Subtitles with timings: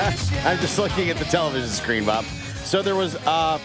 [0.44, 2.24] I'm just looking at the television screen, Bob.
[2.64, 3.58] So there was uh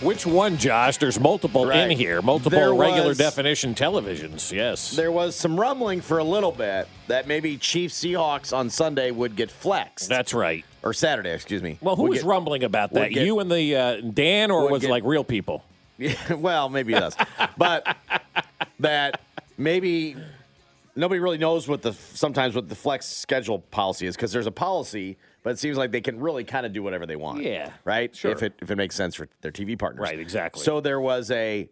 [0.00, 0.96] Which one, Josh?
[0.96, 1.90] There's multiple Right.
[1.90, 4.50] in here, multiple There regular was- definition televisions.
[4.52, 4.92] Yes.
[4.96, 9.36] there was some rumbling for a little bit that maybe Chiefs Seahawks on Sunday would
[9.36, 10.08] get flexed.
[10.08, 10.64] That's right.
[10.82, 11.78] or Saturday, excuse me.
[11.80, 13.10] Well, who Would was get- rumbling about that?
[13.12, 15.64] get- you and the uh, Dan, or was it get- like real people?
[16.00, 17.16] Yeah, well, maybe it does.
[17.56, 17.96] but
[18.78, 19.20] that
[19.56, 20.14] maybe
[20.94, 24.52] nobody really knows what the sometimes what the flex schedule policy is because there's a
[24.52, 25.16] policy,
[25.48, 27.42] but it seems like they can really kind of do whatever they want.
[27.42, 28.14] Yeah, Right?
[28.14, 28.30] sure.
[28.32, 30.02] If it if it makes sense for their TV partners.
[30.02, 30.62] Right, exactly.
[30.62, 31.70] So there was a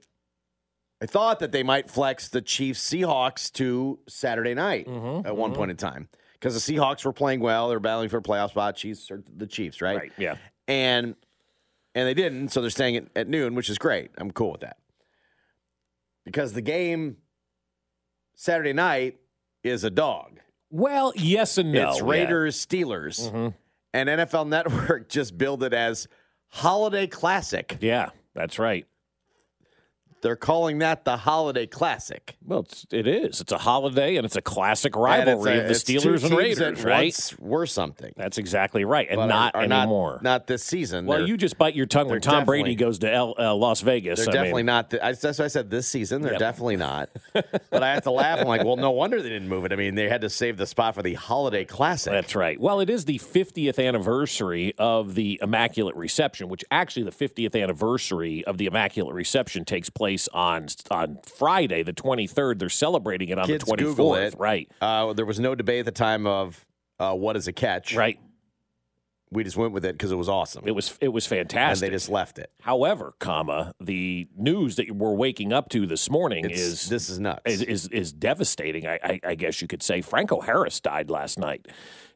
[1.03, 5.53] I thought that they might flex the Chiefs Seahawks to Saturday night Mm-hmm, at one
[5.55, 6.09] point in time.
[6.33, 8.77] Because the Seahawks were playing well, they're battling for a playoff spot.
[8.77, 9.99] Chiefs are the Chiefs, right?
[9.99, 10.13] Right.
[10.17, 10.37] Yeah.
[10.67, 11.15] and
[11.95, 14.11] and they didn't, so they're staying at, at noon, which is great.
[14.17, 14.79] I'm cool with that
[16.25, 17.19] because the game
[18.37, 19.19] Saturday night
[19.63, 20.41] is a dog.
[20.71, 21.91] Well, yes and no.
[21.91, 22.05] it's yeah.
[22.07, 23.55] Raiders Steelers, Mhm.
[23.97, 26.07] And NFL Network just billed it as
[26.49, 27.79] Holiday Classic.
[27.81, 28.87] Yeah, that's right.
[30.23, 32.37] They're calling that the Holiday Classic.
[32.45, 33.41] Well, it's, it is.
[33.41, 37.35] It's a holiday and it's a classic rivalry a- of the Steelers and Raiders, right?
[37.39, 40.19] were something, That's exactly right, and but not are anymore.
[40.23, 41.07] Not, this season.
[41.07, 43.83] well, They're- you just bite your tongue when Tom Brady goes to L, uh, Las
[43.83, 44.19] Vegas.
[44.21, 44.91] They're I definitely mean, not.
[44.91, 46.23] The, I, that's why I said this season.
[46.23, 46.41] They're Yep.
[46.41, 47.11] definitely not.
[47.33, 48.41] but I have to laugh.
[48.41, 49.73] I'm like, well, no wonder they didn't move it.
[49.73, 52.13] I mean, they had to save the spot for the Holiday Classic.
[52.13, 52.59] That's right.
[52.59, 58.45] Well, it is the 50th anniversary of the Immaculate Reception, which actually the 50th anniversary
[58.45, 62.59] of the Immaculate Reception takes place on on Friday, the 23rd.
[62.59, 64.35] They're celebrating it on Kids the 24th, Google it.
[64.39, 64.71] right?
[64.81, 66.65] Uh, there was no debate at the time of
[66.99, 67.95] uh, what is a catch.
[67.95, 68.19] Right.
[69.33, 71.89] We just went with it because it was awesome, It was it was and fantastic.
[71.91, 72.49] they just left it.
[72.61, 77.19] However, comma the news that we're waking up to this morning It's, is this is
[77.19, 77.43] nuts.
[77.45, 78.87] is, is is devastating.
[78.87, 81.67] I, I, I guess you could say Franco Harris died last night,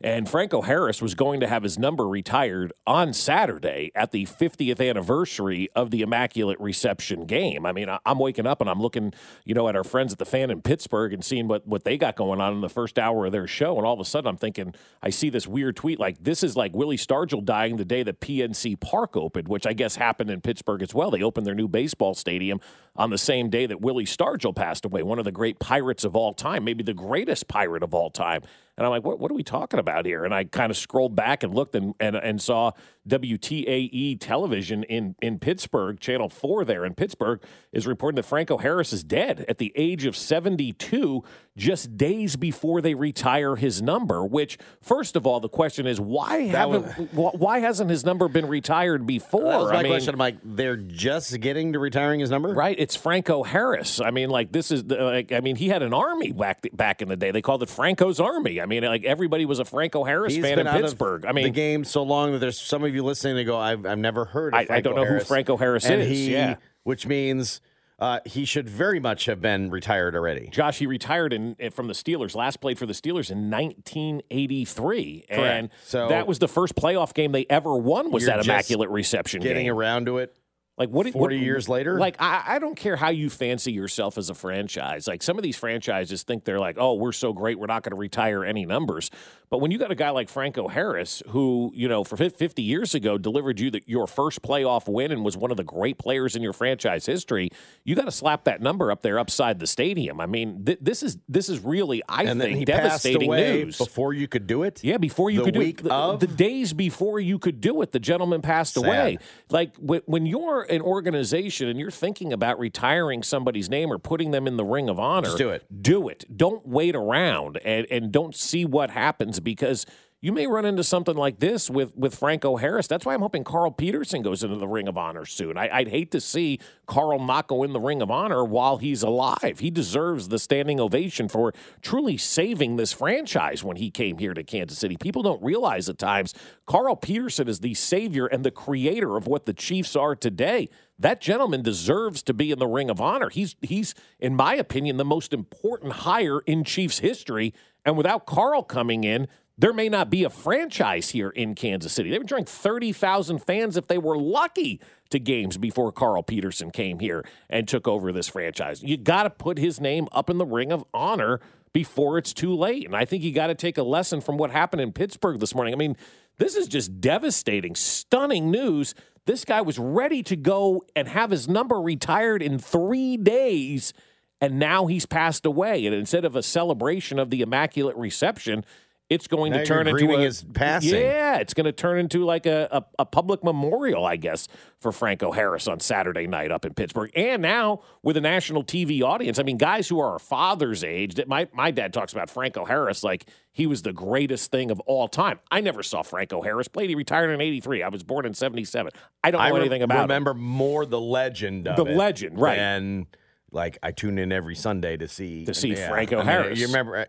[0.01, 4.87] and Franco Harris was going to have his number retired on Saturday at the 50th
[4.89, 7.67] anniversary of the Immaculate Reception game.
[7.67, 9.13] I mean, I'm waking up and I'm looking,
[9.45, 11.99] you know, at our friends at the fan in Pittsburgh and seeing what what they
[11.99, 14.29] got going on in the first hour of their show, and all of a sudden
[14.29, 17.85] I'm thinking, I see this weird tweet like this is like Willie Stargell dying the
[17.85, 21.11] day that PNC Park opened, which I guess happened in Pittsburgh as well.
[21.11, 22.61] They opened their new baseball stadium
[22.97, 26.17] on the same day that Willie Stargell passed away, one of the great pirates of
[26.17, 28.43] all time, maybe the greatest pirate of all time.
[28.81, 30.25] And I'm like, what, what are we talking about here?
[30.25, 32.71] And I kind of scrolled back and looked and, and, and saw
[33.07, 37.43] WTAE television in, in Pittsburgh, Channel 4 there in Pittsburgh,
[37.73, 41.23] is reporting that Franco Harris is dead at the age of 72,
[41.59, 44.25] just days before they retire his number.
[44.25, 48.49] Which, first of all, the question is, why, haven't, wh- why hasn't his number been
[48.49, 49.43] retired before?
[49.43, 50.15] that was my I mean, question.
[50.15, 54.01] I'm like, they're just getting to retiring his number, Right, it's Franco Harris.
[54.01, 57.03] I mean, like this is the, like I mean, he had an army back back
[57.03, 57.31] in the day.
[57.31, 58.59] They called it Franco's Army.
[58.59, 61.27] I mean, like everybody was a Franco Harris He's fan in Pittsburgh.
[61.27, 63.85] I the mean, game so long that there's some of you listening to go, I've,
[63.85, 64.55] I've never heard.
[64.55, 66.57] Of I- I don't know who Franco Harris and is, He, yeah.
[66.85, 67.61] which means
[67.99, 70.49] uh, he should very much have been retired already.
[70.51, 72.35] Josh, he retired in, from the Steelers.
[72.35, 75.39] Last played for the Steelers in 1983, and
[75.71, 75.75] Correct.
[75.85, 78.11] So- that was the first playoff game they ever won.
[78.11, 79.75] Was that immaculate reception Getting game?
[79.77, 80.35] around to it
[80.81, 81.07] Like what?
[81.13, 81.99] 40 what- years later?
[82.01, 85.07] Like I, I don't care how you fancy yourself as a franchise.
[85.07, 87.91] Like some of these franchises think they're like, oh, we're so great, we're not going
[87.91, 89.11] to retire any numbers.
[89.51, 92.95] But when you got a guy like Franco Harris, who you know for 50 years
[92.95, 96.35] ago delivered you the, your first playoff win and was one of the great players
[96.35, 97.51] in your franchise history,
[97.85, 100.19] you got to slap that number up there upside the stadium.
[100.19, 103.77] I mean, th- this is this is really, I and think, devastating news.
[103.77, 104.83] before you could do it.
[104.83, 105.77] Yeah, before you could do it.
[105.83, 108.87] The, the days before you could do it, the gentleman passed Sad.
[108.87, 109.19] away.
[109.51, 114.31] Like when, when you're an organization and you're thinking about retiring somebody's name or putting
[114.31, 115.65] them in the ring of honor, Just do it.
[115.83, 116.25] Do it.
[116.35, 119.87] Don't wait around and, and don't see what happens because
[120.23, 122.87] you may run into something like this with with Franco Harris.
[122.87, 125.57] That's why I'm hoping Carl Peterson goes into the Ring of Honor soon.
[125.57, 129.03] I, would hate to see Carl not go in the Ring of Honor while he's
[129.03, 129.61] alive.
[129.61, 134.45] He deserves the standing ovation for truly saving this franchise when he came here to
[134.45, 134.97] Kansas City.
[134.97, 136.35] People don't realize at times
[136.67, 140.69] Carl Peterson is the savior and the creator of what the Chiefs are today.
[140.99, 143.31] That gentleman deserves to be in the Ring of Honor.
[143.31, 147.55] He's he's, in my opinion, the most important hire in Chiefs history.
[147.87, 149.27] And without Carl coming in,
[149.61, 152.11] there may not be a franchise here in Kansas City.
[152.11, 154.81] They would bring 30,000 fans if they were lucky
[155.11, 158.83] to games before Carl Peterson came here and took over this franchise.
[158.83, 161.41] You got to put his name up in the ring of honor
[161.75, 162.87] before it's too late.
[162.87, 165.55] And I think you got to take a lesson from what happened in Pittsburgh this
[165.55, 165.75] morning.
[165.75, 165.97] I mean,
[166.39, 168.95] this is just devastating, stunning news.
[169.27, 173.93] This guy was ready to go and have his number retired in three days,
[174.41, 175.85] and now he's passed away.
[175.85, 178.65] And instead of a celebration of the Immaculate Reception,
[179.11, 180.95] it's going now to turn into a his passing.
[180.95, 184.47] Yeah, it's going to turn into like a, a, a, public memorial, I guess,
[184.79, 189.03] for Franco Harris on Saturday night up in Pittsburgh, and now with a national TV
[189.03, 189.41] audience.
[189.41, 191.17] I mean, guys who are our father's age.
[191.17, 194.79] That my my dad talks about Franco Harris like he was the greatest thing of
[194.81, 195.41] all time.
[195.51, 196.87] I never saw Franco Harris play.
[196.87, 197.83] He retired in '83.
[197.83, 198.93] I was born in '77.
[199.25, 200.03] I don't know I anything about.
[200.03, 202.59] Remember more the legend, the legend, right?
[202.59, 203.07] And
[203.53, 206.61] like I tune in every Sunday to see to see yeah, Franco I mean, Harris.
[206.61, 207.07] You remember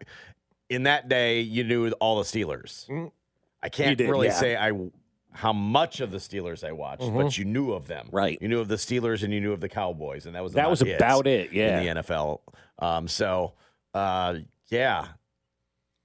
[0.72, 2.88] in that day, you knew all the Steelers.
[2.88, 3.12] Mm.
[3.62, 4.34] I can't did, really yeah.
[4.34, 4.72] say I
[5.34, 7.18] how much of the Steelers I watched, mm-hmm.
[7.18, 8.08] but you knew of them.
[8.12, 8.38] Right.
[8.42, 10.70] You knew of the Steelers and you knew of the Cowboys, and that was that
[10.70, 11.52] was about it.
[11.52, 11.80] Yeah.
[11.80, 12.40] In the NFL.
[12.80, 13.54] Um, so,
[13.94, 14.38] uh,
[14.70, 15.08] yeah,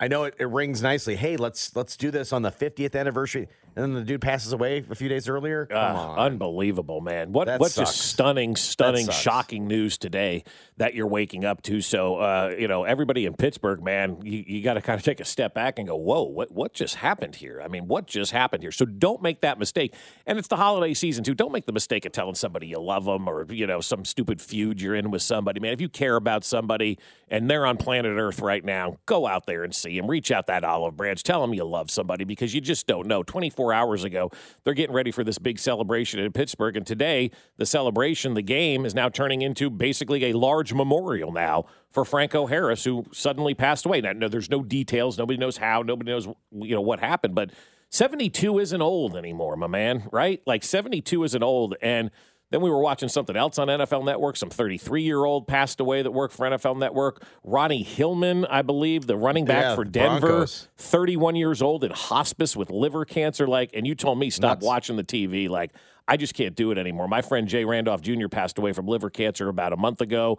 [0.01, 1.15] I know it, it rings nicely.
[1.15, 4.83] Hey, let's let's do this on the 50th anniversary and then the dude passes away
[4.89, 5.69] a few days earlier.
[5.71, 7.33] Uh, unbelievable, man!
[7.33, 7.93] What that what sucks.
[7.93, 10.45] just stunning, stunning, shocking news today
[10.79, 11.83] that you're waking up to.
[11.83, 15.21] So, uh, you know, everybody in Pittsburgh, man, you, you got to kind of take
[15.21, 18.33] a step back and go, "Whoa, what what just happened here?" I mean, what just
[18.33, 18.73] happened here?
[18.73, 19.95] So, don't make that mistake.
[20.27, 21.35] And it's the holiday season too.
[21.35, 24.41] Don't make the mistake of telling somebody you love them or you know some stupid
[24.41, 25.61] feud you're in with somebody.
[25.61, 26.99] Man, if you care about somebody
[27.29, 30.09] and they're on planet Earth right now, go out there and see them.
[30.11, 31.23] Reach out that olive branch.
[31.23, 33.23] Tell them you love somebody because you just don't know.
[33.67, 34.31] 24 hours ago.
[34.65, 36.77] They're getting ready for this big celebration in Pittsburgh.
[36.77, 41.65] And today, the celebration, the game, is now turning into basically a large memorial now
[41.91, 44.01] for Franco Harris, who suddenly passed away.
[44.01, 45.19] Now, no, there's no details.
[45.19, 45.83] Nobody knows how.
[45.83, 47.35] Nobody knows you know what happened.
[47.35, 47.51] But
[47.91, 50.41] 72 isn't old anymore, my man, right?
[50.47, 51.77] Like 72 isn't old.
[51.83, 52.11] And
[52.51, 54.37] then we were watching something else on NFL Network.
[54.37, 57.25] Some 33 year old passed away that worked for NFL Network.
[57.43, 60.69] Ronnie Hillman, I believe, the running back yeah, for Denver, Broncos.
[60.77, 63.47] 31 years old in hospice with liver cancer.
[63.47, 64.67] Like, and you told me stop Nuts.
[64.67, 65.49] watching the TV.
[65.49, 65.73] Like,
[66.09, 67.09] I just can't do it anymore.
[67.09, 68.29] My friend Jay Randolph Jr.
[68.29, 70.39] passed away from liver cancer about a month ago,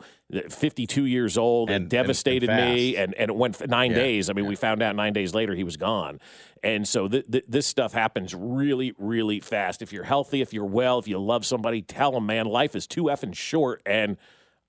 [0.50, 2.96] 52 years old, and, and devastated and, and me.
[2.96, 4.30] And, and it went nine yeah, days.
[4.30, 4.50] I mean, yeah.
[4.50, 6.19] we found out nine days later he was gone.
[6.64, 9.81] And so th- th- this stuff happens really, really fast.
[9.81, 12.88] If you're healthy, if you're well, if you love somebody, tell them, man, life is
[12.88, 13.81] too effing short.
[13.86, 14.18] And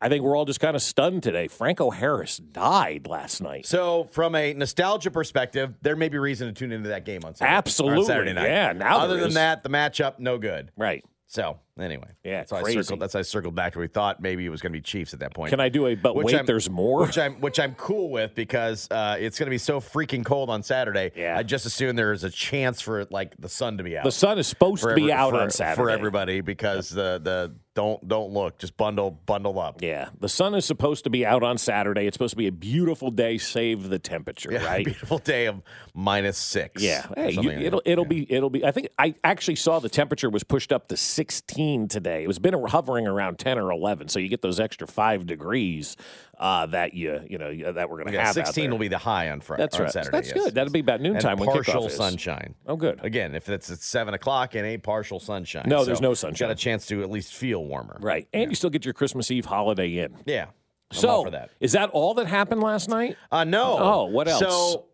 [0.01, 1.49] I think we're all just kind of stunned today.
[1.49, 3.67] Franco Harris died last night.
[3.67, 7.35] So, from a nostalgia perspective, there may be reason to tune into that game on
[7.35, 8.47] Saturday, Absolutely, on Saturday night.
[8.47, 8.73] Yeah.
[8.75, 9.35] Now, other than is.
[9.35, 10.71] that, the matchup no good.
[10.77, 11.05] Right.
[11.27, 12.79] So anyway, yeah, that's why crazy.
[12.79, 13.01] I circled.
[13.01, 13.79] That's I circled back to.
[13.79, 15.51] Where we thought maybe it was going to be Chiefs at that point.
[15.51, 15.95] Can I do a?
[15.95, 17.03] But which wait, I'm, there's more.
[17.03, 20.51] Which I'm which I'm cool with because uh, it's going to be so freaking cold
[20.51, 21.13] on Saturday.
[21.15, 21.37] Yeah.
[21.37, 24.05] I just assume there is a chance for like the sun to be out.
[24.05, 27.21] The sun is supposed to be every, out for, on Saturday for everybody because the
[27.23, 29.81] the don't don't look just bundle bundle up.
[29.81, 32.09] Yeah, the sun is supposed to be out on Saturday.
[32.09, 33.39] It's supposed to be a beautiful day.
[33.39, 34.85] Save the temperature, yeah, right?
[34.85, 35.63] Beautiful day of
[35.95, 36.83] minus six.
[36.83, 38.09] Yeah, hey, you, it'll it'll yeah.
[38.09, 38.65] be it'll be.
[38.65, 40.97] I think I actually saw the temperature was pushed up to
[41.69, 42.25] 16 today.
[42.25, 45.97] It was been hovering around 10 or 11, so you get those extra five degrees
[46.39, 48.35] uh, that you you know that we're going to yeah, have.
[48.35, 49.63] 16 will be the high on Friday.
[49.63, 49.91] That's right.
[49.91, 50.37] Saturday, That's yes.
[50.37, 50.55] good.
[50.55, 52.55] That'll be about noontime and when partial sunshine.
[52.67, 53.01] Oh, good.
[53.03, 55.65] Again, if it's at seven o'clock and a partial sunshine.
[55.67, 56.49] No, so there's no sunshine.
[56.49, 57.99] You got a chance to at least feel warmer.
[58.01, 60.17] Right, and you still get your Christmas Eve holiday in.
[60.25, 60.47] Yeah.
[60.91, 61.51] I'm so for that.
[61.61, 63.17] is that all that happened last night?
[63.31, 63.77] Uh, no.
[63.79, 64.41] Oh, what else?
[64.41, 64.87] So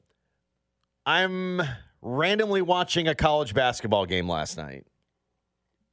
[1.07, 1.63] I'm
[2.03, 4.87] randomly watching a college basketball game last night.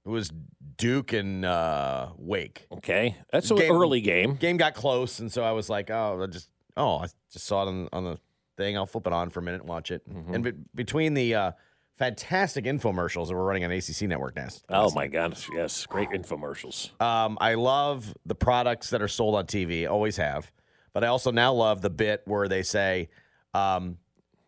[0.04, 0.32] It was
[0.78, 2.68] Duke and uh, Wake.
[2.72, 4.36] Okay, that's an Game- early game.
[4.36, 7.64] Game got close, and so I was like, "Oh, I just oh, I just saw
[7.64, 8.20] it on, on the
[8.58, 8.78] thing.
[8.78, 10.34] I'll flip it on for a minute and watch it." Mm-hmm.
[10.34, 11.52] And be- between the uh,
[11.96, 17.00] fantastic infomercials that we're running on ACC Network now, Oh my gosh, yes, great infomercials.
[17.02, 20.52] Um, I love the products that are sold on TV, always have.
[20.94, 23.10] But I also now love the bit where they say,
[23.54, 23.98] um,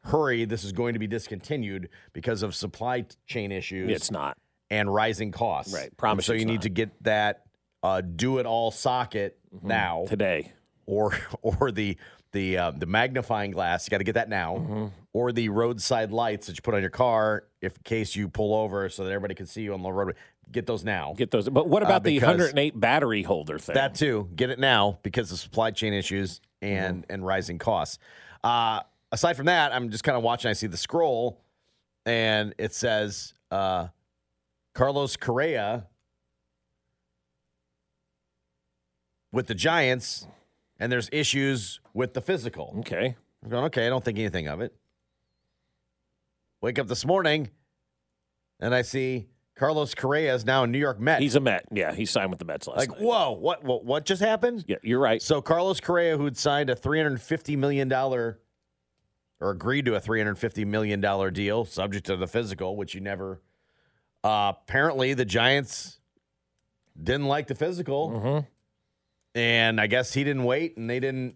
[0.02, 4.38] hurry, this is going to be discontinued because of supply chain issues It's not
[4.74, 5.74] and rising costs.
[5.74, 5.96] Right.
[5.98, 6.62] Promise so you need not.
[6.64, 7.44] to get that
[7.84, 10.52] uh, do it all socket now today.
[10.86, 11.98] or or the
[12.32, 13.86] the uh, the magnifying glass.
[13.86, 14.86] You got to get that now, Mm-hmm.
[15.14, 18.54] or the roadside lights that you put on your car if in case you pull
[18.56, 20.16] over so that everybody can see you on the road.
[20.52, 21.14] Get those now.
[21.18, 21.48] Get those.
[21.50, 23.76] But what Uh, about the 108 battery holder thing?
[23.76, 24.30] That too.
[24.36, 27.98] Get it now because of supply chain issues and and rising costs.
[28.44, 30.50] Uh, aside from that, I'm just kind of watching.
[30.50, 31.40] I see the scroll,
[32.06, 33.88] and it says uh,
[34.74, 35.88] Carlos Correa
[39.32, 40.28] with the Giants,
[40.80, 42.76] and there's issues with the physical.
[42.80, 43.16] okay.
[43.44, 44.74] I'm going, okay, I don't think anything of it.
[46.62, 47.50] Wake up this morning,
[48.62, 51.22] and I see Carlos Correa is now a New York Met.
[51.22, 51.66] He's a Met.
[51.72, 53.02] Yeah, he signed with the Mets last like, night.
[53.02, 54.64] whoa, what, what, what just happened?
[54.68, 55.22] Yeah, you're right.
[55.22, 58.40] So Carlos Correa, who had signed a three hundred fifty million dollar,
[59.42, 62.96] or agreed to a three hundred fifty million dollar deal, subject to the physical, which
[62.96, 63.42] you never.
[64.24, 66.00] Uh, apparently, the Giants
[67.02, 68.48] didn't like the physical, Mhm.
[69.36, 71.36] and I guess he didn't wait, and they didn't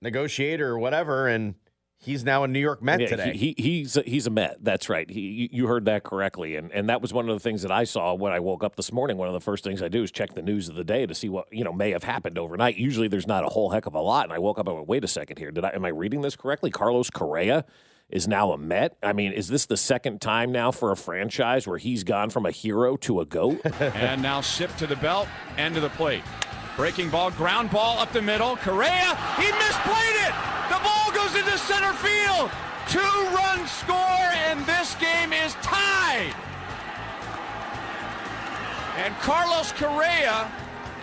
[0.00, 1.56] negotiate or whatever, and
[1.98, 3.32] he's now a New York Met Yeah, today.
[3.36, 4.58] He, he, he's a, he's a Met.
[4.62, 5.10] That's right.
[5.10, 7.72] He, you- you heard that correctly, and and that was one of the things that
[7.72, 9.16] I saw when I woke up this morning.
[9.18, 11.14] One of the first things I do is check the news of the day to
[11.14, 12.76] see what you know may have happened overnight.
[12.76, 14.88] Usually, there's not a whole heck of a lot, and I woke up and went,
[14.88, 15.50] "Wait a second here.
[15.50, 16.70] Did I am I reading this correctly?
[16.70, 17.64] Carlos Correa
[18.10, 18.96] is now a Met.
[19.02, 22.46] I mean, is this the second time now for a franchise where he's gone from
[22.46, 23.60] a hero to a goat?
[23.80, 26.22] And now Sip to the belt and to the plate.
[26.76, 28.56] Breaking ball, ground ball up the middle.
[28.56, 30.34] Correa, he misplayed it.
[30.68, 32.50] The ball goes into center field.
[32.88, 32.98] Two
[33.34, 36.34] run score, and this game is tied.
[38.96, 40.50] And Carlos Correa,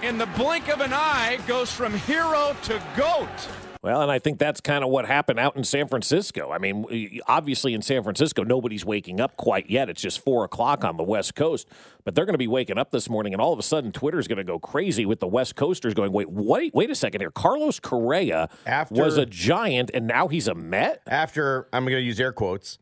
[0.02, 3.50] in the blink of an eye, goes from hero to goat.
[3.86, 6.52] Well, and I think that's kind of what happened out in San Francisco.
[6.52, 9.92] I mean, obviously in San Francisco, nobody's waking up quite yet.
[9.92, 11.68] It's just four o'clock on the West Coast,
[12.04, 14.28] but they're going to be waking up this morning, and all of a sudden, Twitter's
[14.28, 17.30] going to go crazy with the West Coasters going, "Wait, wait, wait a second here!
[17.30, 22.02] Carlos Correa After- was a Giant, and now he's a Met." After I'm going to
[22.02, 22.80] use air quotes,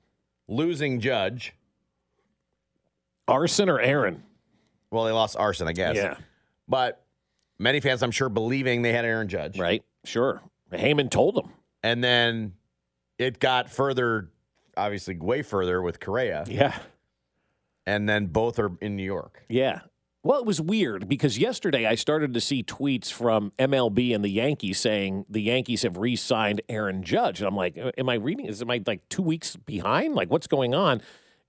[0.48, 1.54] losing Judge.
[3.28, 4.24] Arson or Aaron?
[4.90, 5.98] Well, they lost Arson, I guess.
[5.98, 6.16] Yeah,
[6.70, 7.04] But
[7.60, 9.60] many fans, I'm sure, believing they had Aaron Judge.
[9.60, 9.84] right.
[10.06, 10.42] Sure.
[10.76, 11.52] Heyman told him.
[11.82, 12.54] And then
[13.18, 14.30] it got further,
[14.78, 16.46] obviously, way further with Correa.
[16.48, 16.78] Yeah.
[17.86, 19.44] And then both are in New York.
[19.50, 19.82] Yeah.
[20.26, 24.30] Well, it was weird because yesterday I started to see tweets from MLB and the
[24.30, 27.42] Yankees saying the Yankees have re-signed Aaron Judge.
[27.42, 28.46] And I'm like, am I reading?
[28.46, 30.16] Is am I like two weeks behind?
[30.16, 31.02] Like, what's going on?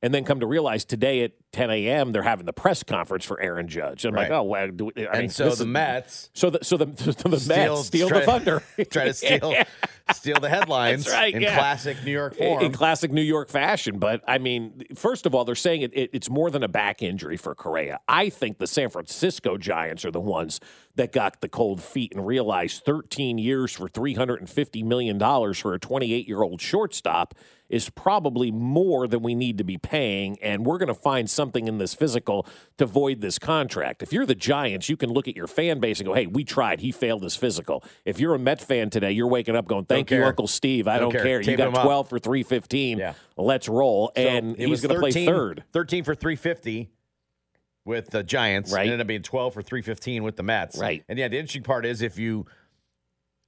[0.02, 2.10] And then come to realize today at 10 a.m.
[2.10, 4.04] they're having the press conference for Aaron Judge.
[4.04, 6.76] I'm like, oh, well, do we, I and mean, so the Mets so the so
[6.76, 9.54] the, so the steal, Mets steal try- the thunder, try to steal
[10.12, 11.56] steal the headlines right, in yeah.
[11.56, 12.64] classic New York in, form.
[12.64, 14.00] in classic New York fashion.
[14.00, 17.02] But I mean, first of all, they're saying it, it, it's more than a back
[17.02, 18.00] injury for Correa.
[18.08, 20.58] I think the San Francisco Giants are the ones
[20.96, 25.18] that got the cold feet and realized 13 years for $350 million
[25.54, 27.34] for a 28 year old shortstop
[27.68, 30.38] is probably more than we need to be paying.
[30.42, 32.46] And we're going to find something in this physical
[32.78, 34.02] to void this contract.
[34.02, 36.42] If you're the Giants, you can look at your fan base and go, hey, we
[36.42, 36.80] tried.
[36.80, 37.84] He failed his physical.
[38.06, 40.26] If you're a Met fan today, you're waking up going, thank you, care.
[40.26, 40.88] Uncle Steve.
[40.88, 41.42] I Don't don't, care.
[41.42, 41.50] care.
[41.50, 41.84] You got him up.
[41.84, 42.96] 12 for 315.
[42.98, 43.12] Yeah.
[43.36, 44.10] Let's roll.
[44.16, 45.64] So and it he's was going to play 13 third.
[45.72, 46.88] 13 for 350
[47.84, 48.72] with the Giants.
[48.72, 48.86] Right.
[48.86, 50.78] It ended up being 12 for 315 with the Mets.
[50.78, 51.04] Right.
[51.10, 52.46] And yeah, the interesting part is if you.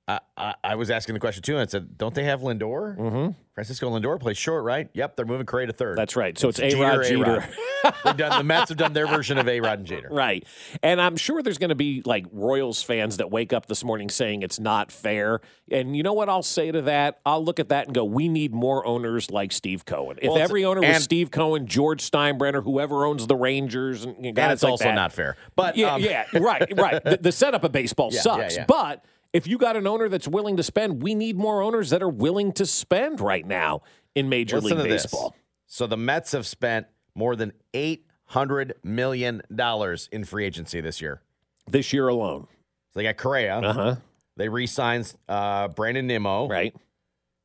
[0.09, 2.97] I, I, I was asking the question too, and I said, "Don't they have Lindor?
[2.97, 3.31] Mm-hmm.
[3.55, 4.89] Francisco Lindor plays short, right?
[4.93, 5.97] Yep, they're moving Correa to third.
[5.97, 6.39] That's right.
[6.39, 7.49] So it's, It's A Rod Jeter.
[7.85, 8.17] A-Rod.
[8.19, 10.09] Done, the Mets have done their version of A Rod and Jeter.
[10.11, 10.47] Right.
[10.83, 14.11] And I'm sure there's going to be like Royals fans that wake up this morning
[14.11, 15.41] saying it's not fair.
[15.71, 17.21] And you know what I'll say to that?
[17.25, 20.19] I'll look at that and go, we need more owners like Steve Cohen.
[20.21, 24.33] If Well, every owner was Steve Cohen, George Steinbrenner, whoever owns the Rangers, and, you
[24.35, 25.37] know, And it's like also that- not fair.
[25.57, 27.03] But yeah, um, yeah, right, right.
[27.03, 28.55] The, the setup of baseball Yeah, sucks.
[28.55, 28.67] yeah, yeah.
[28.69, 29.03] But
[29.37, 32.09] if you got an owner that's willing to spend, we need more owners that are
[32.09, 33.83] willing to spend right now
[34.15, 35.03] in Major listen League to this.
[35.03, 35.37] Baseball.
[35.67, 41.01] So the Mets have spent more than eight hundred million dollars in free agency this
[41.03, 41.21] year.
[41.69, 42.47] This year alone.
[42.93, 43.59] So they got Correa.
[43.59, 43.95] Uh huh.
[44.39, 46.75] They re-signed uh, Brandon Nimmo, Right.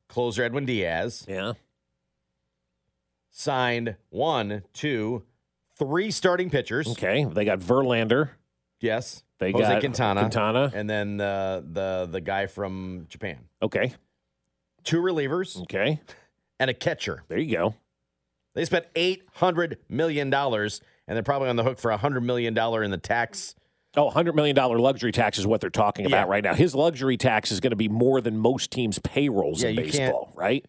[0.07, 1.25] closer Edwin Diaz.
[1.27, 1.53] Yeah.
[3.29, 5.23] Signed one, two,
[5.77, 6.87] three starting pitchers.
[6.87, 7.23] Okay.
[7.25, 8.31] They got Verlander.
[8.81, 10.71] Yes, They Jose got Quintana, Quintana.
[10.73, 13.39] and then uh, the the guy from Japan.
[13.61, 13.93] Okay.
[14.83, 15.99] Two relievers Okay.
[16.59, 17.23] and a catcher.
[17.27, 17.75] There you go.
[18.53, 22.21] They spent eight hundred million dollars, and they're probably on the hook for a hundred
[22.21, 23.55] million dollar in the tax.
[23.97, 26.31] Oh, $100 million luxury tax is what they're talking about Yeah.
[26.31, 26.53] right now.
[26.53, 30.31] His luxury tax is going to be more than most teams' payrolls Yeah, in baseball,
[30.33, 30.65] right?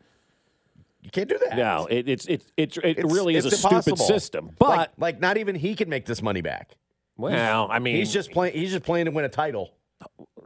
[1.03, 1.57] You can't do that.
[1.57, 4.51] No, it, it's it, it, it It's- really is a it's stupid system.
[4.59, 6.75] But, like, like not even he can make this money back.
[7.23, 8.55] Well, I mean, He's just playing.
[8.55, 9.73] He's just playing to win a title.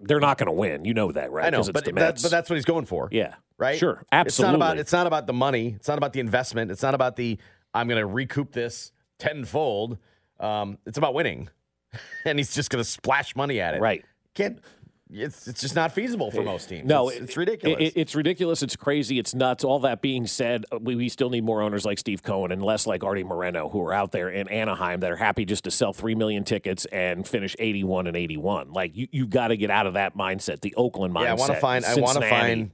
[0.03, 0.85] they're not going to win.
[0.85, 1.47] You know that, right?
[1.47, 3.09] I know, but, that, but that's what he's going for.
[3.11, 3.79] yeah, right?
[3.79, 4.81] Sure, It's not about absolutely.
[4.81, 5.75] it's not about the money.
[5.77, 6.71] It's not about the investment.
[6.71, 7.39] It's not about the
[7.75, 9.99] I'm going to recoup this tenfold.
[10.39, 11.49] Um, it's about winning,
[12.25, 13.81] and he's just going to splash money at it.
[13.81, 14.05] Right.
[14.35, 14.59] Can't.
[15.09, 16.85] It's it's just not feasible for most teams.
[16.85, 17.77] No, it's, it- it's ridiculous.
[17.81, 18.63] it- it's ridiculous.
[18.63, 19.19] It's crazy.
[19.21, 19.63] It's nuts.
[19.63, 22.87] All that being said, we, we still need more owners like Steve Cohen and less
[22.89, 25.93] like Arte Moreno, who are out there in Anaheim that are happy just to sell
[25.93, 28.73] three million tickets and finish eighty-one and eighty-one.
[28.73, 31.23] Like you, you got to get out of that mindset, the Oakland mindset.
[31.25, 31.85] yeah, I want to find.
[31.85, 32.71] I want to find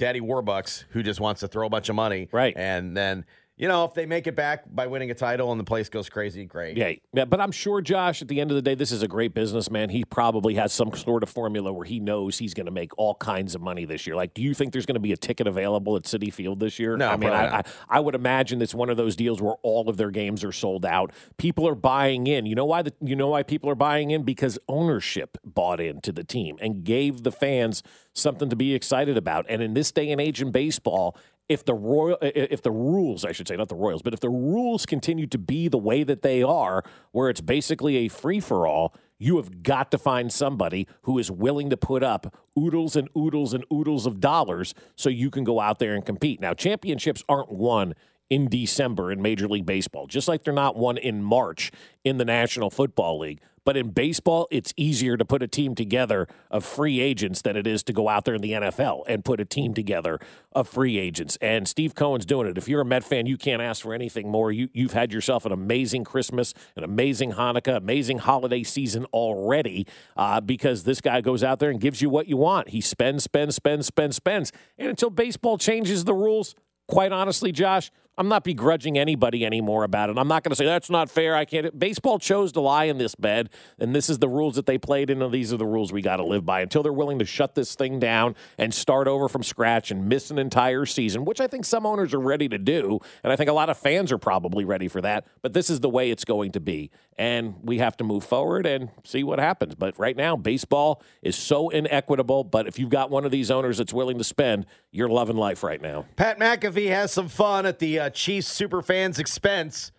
[0.00, 2.28] Daddy Warbucks who just wants to throw a bunch of money.
[2.32, 2.54] Right.
[2.56, 3.24] And then
[3.56, 6.08] you know if they make it back by winning a title and the place goes
[6.08, 6.76] crazy, great.
[6.76, 8.22] Yeah, yeah, but I'm sure Josh.
[8.22, 9.90] At the end of the day, this is a great businessman.
[9.90, 13.14] He probably has some sort of formula where he knows he's going to make all
[13.14, 14.16] kinds of money this year.
[14.16, 16.78] Like, do you think there's going to be a ticket available at Citi Field this
[16.78, 16.96] year?
[16.96, 17.62] No, I mean, I, I.
[17.88, 20.84] I would imagine it's one of those deals where all of their games are sold
[20.84, 21.12] out.
[21.38, 22.46] People are buying in.
[22.46, 22.82] You know why?
[22.82, 26.84] The, you know why people are buying in because ownership bought into the team and
[26.84, 27.82] gave the fans
[28.12, 29.46] something to be excited about.
[29.48, 31.16] And in this day and age in baseball,
[31.48, 34.28] if the royal if the rules I should say not the Royals but if the
[34.28, 38.66] rules continue to be the way that they are where it's basically a free for
[38.66, 43.08] all you have got to find somebody who is willing to put up oodles and
[43.16, 46.40] oodles and oodles of dollars so you can go out there and compete.
[46.40, 47.94] Now championships aren't won
[48.28, 51.70] in December in Major League Baseball just like they're not won in March
[52.04, 56.28] in the National Football League but in baseball, it's easier to put a team together
[56.52, 59.40] of free agents than it is to go out there in the NFL and put
[59.40, 60.20] a team together
[60.52, 61.36] of free agents.
[61.40, 62.56] And Steve Cohen's doing it.
[62.56, 64.52] If you're a Met fan, you can't ask for anything more.
[64.52, 70.40] You, you've had yourself an amazing Christmas, an amazing Hanukkah, amazing holiday season already uh,
[70.40, 72.68] because this guy goes out there and gives you what you want.
[72.68, 74.52] He spends, spends, spends, spends, spends.
[74.78, 76.54] And until baseball changes the rules,
[76.86, 80.16] quite honestly, Josh, I'm not begrudging anybody anymore about it.
[80.16, 81.36] I'm not going to say that's not fair.
[81.36, 81.78] I can't.
[81.78, 85.10] Baseball chose to lie in this bed, and this is the rules that they played
[85.10, 87.26] in, and these are the rules we got to live by until they're willing to
[87.26, 91.40] shut this thing down and start over from scratch and miss an entire season, which
[91.40, 94.10] I think some owners are ready to do, and I think a lot of fans
[94.12, 95.26] are probably ready for that.
[95.42, 98.64] But this is the way it's going to be, and we have to move forward
[98.64, 99.74] and see what happens.
[99.74, 102.44] But right now, baseball is so inequitable.
[102.44, 105.62] But if you've got one of these owners that's willing to spend, you're loving life
[105.62, 106.06] right now.
[106.16, 109.90] Pat McAfee has some fun at the uh, Uh, Chiefs superfans' expense.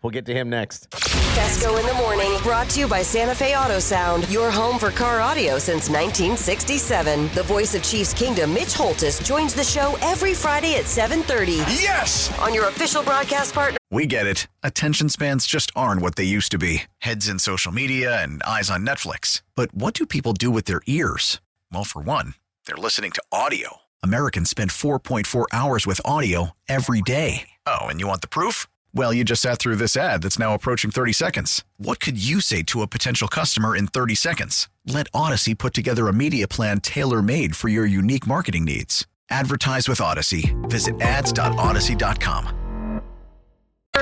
[0.00, 0.94] We'll get to him next.
[0.94, 4.92] Fescoe in the morning, brought to you by Santa Fe Auto Sound, your home for
[4.92, 7.28] car audio since 1967.
[7.34, 12.30] The voice of Chiefs Kingdom, Mitch Holthus, joins the show every Friday at 7:30 Yes!
[12.38, 13.76] on your official broadcast partner.
[13.90, 14.46] We get it.
[14.62, 18.70] Attention spans just aren't what they used to be heads in social media and eyes
[18.70, 19.42] on Netflix.
[19.56, 21.40] But what do people do with their ears?
[21.72, 22.34] Well, for one,
[22.66, 23.78] they're listening to audio.
[24.02, 27.48] Americans spend 4.4 hours with audio every day.
[27.66, 28.66] Oh, and you want the proof?
[28.94, 31.64] Well, you just sat through this ad that's now approaching 30 seconds.
[31.78, 34.68] What could you say to a potential customer in 30 seconds?
[34.86, 39.06] Let Audacy put together a media plan tailor made for your unique marketing needs.
[39.30, 40.54] Advertise with Audacy.
[40.68, 42.54] Visit ads.audacy.com.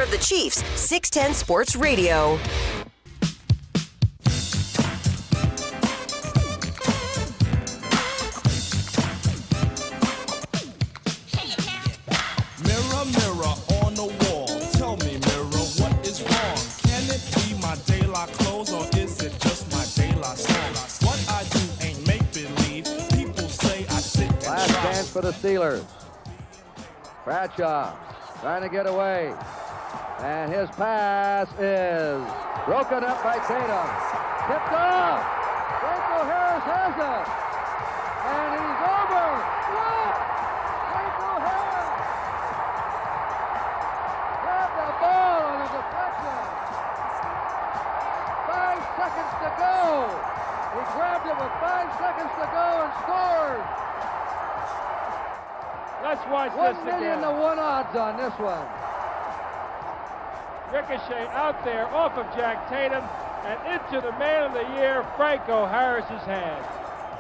[0.02, 2.38] of the Chiefs, 610 Sports Radio.
[25.16, 25.82] For the Steelers.
[27.24, 27.96] Bradshaw
[28.42, 29.32] trying to get away.
[30.20, 32.20] And his pass is
[32.68, 33.88] broken up by Tatum.
[34.44, 35.24] Tipped off.
[35.80, 37.26] Franco Harris has it.
[38.28, 39.28] And he's over.
[39.72, 40.14] What?
[41.48, 41.88] Harris.
[44.76, 46.44] The ball on a deflection.
[48.52, 49.80] Five seconds to go.
[50.76, 53.85] He grabbed it with five seconds to go and scored.
[56.06, 58.64] Let's watch One this million to one odds on this one.
[60.72, 63.02] Ricochet out there off of Jack Tatum
[63.44, 66.64] and into the man of the year, Franco Harris's hands.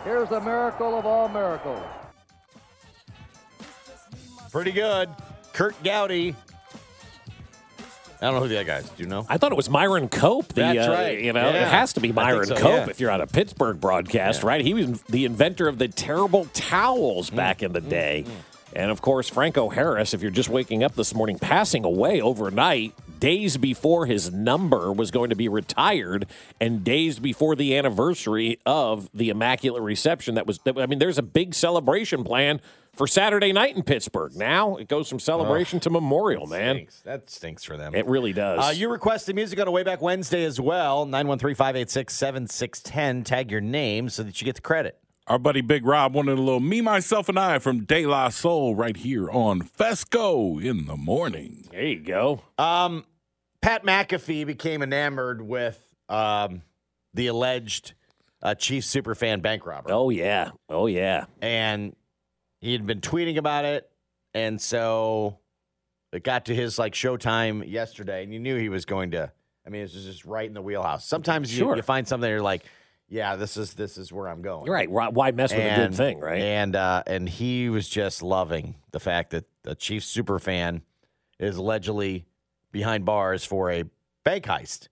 [0.04, 1.82] Here's the miracle of all miracles.
[4.52, 5.08] Pretty good.
[5.52, 6.36] Curt Gowdy.
[8.20, 8.88] I don't know who the other guys.
[8.90, 9.26] Do you know?
[9.28, 10.46] I thought it was Myron Cope.
[10.48, 11.20] The, That's uh, right.
[11.20, 11.66] You know, Yeah.
[11.66, 12.90] it has to be Myron so, Cope yeah.
[12.90, 14.64] if you're on a Pittsburgh broadcast, right?
[14.64, 17.36] He was the inventor of the terrible towels Mm.
[17.36, 18.24] back in the day.
[18.76, 22.92] And of course, Franco Harris, if you're just waking up this morning, passing away overnight,
[23.18, 26.26] days before his number was going to be retired,
[26.60, 30.34] and days before the anniversary of the Immaculate Reception.
[30.34, 32.60] That was, I mean, there's a big celebration plan
[32.92, 34.36] for Saturday night in Pittsburgh.
[34.36, 36.76] Now it goes from celebration to memorial, man.
[36.76, 37.00] Stinks.
[37.00, 37.94] That stinks for them.
[37.94, 38.62] It really does.
[38.62, 41.06] Uh, you requested music on a way back Wednesday as well.
[41.06, 43.24] 913 586 7610.
[43.24, 44.98] Tag your name so that you get the credit.
[45.28, 48.76] Our buddy Big Rob wanted a little me, myself, and I from De La Soul
[48.76, 51.66] right here on Fescoe in the morning.
[51.72, 52.42] There you go.
[52.58, 53.04] Um,
[53.60, 56.62] Pat McAfee became enamored with um,
[57.12, 57.94] the alleged
[58.40, 59.90] uh, Chiefs superfan bank robber.
[59.92, 60.50] Oh yeah.
[60.68, 61.24] Oh yeah.
[61.42, 61.96] and
[62.60, 63.90] he had been tweeting about it,
[64.32, 65.38] and so
[66.12, 69.32] it got to his like showtime yesterday, and you knew he was going to.
[69.66, 71.04] I mean, it was just right in the wheelhouse.
[71.04, 71.74] Sometimes you, Sure.
[71.76, 72.62] you find something you're like,
[73.08, 74.66] yeah, this is this is where I'm going.
[74.66, 74.90] You're right.
[74.90, 76.40] Why why mess with a good thing, right?
[76.40, 80.82] And uh, and he was just loving the fact that the Chiefs super fan
[81.38, 82.26] is allegedly
[82.72, 83.84] behind bars for a
[84.24, 84.88] bank heist,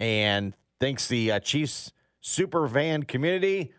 [0.00, 3.72] and thinks the uh, Chiefs super fan community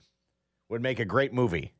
[0.69, 1.73] would make a great movie.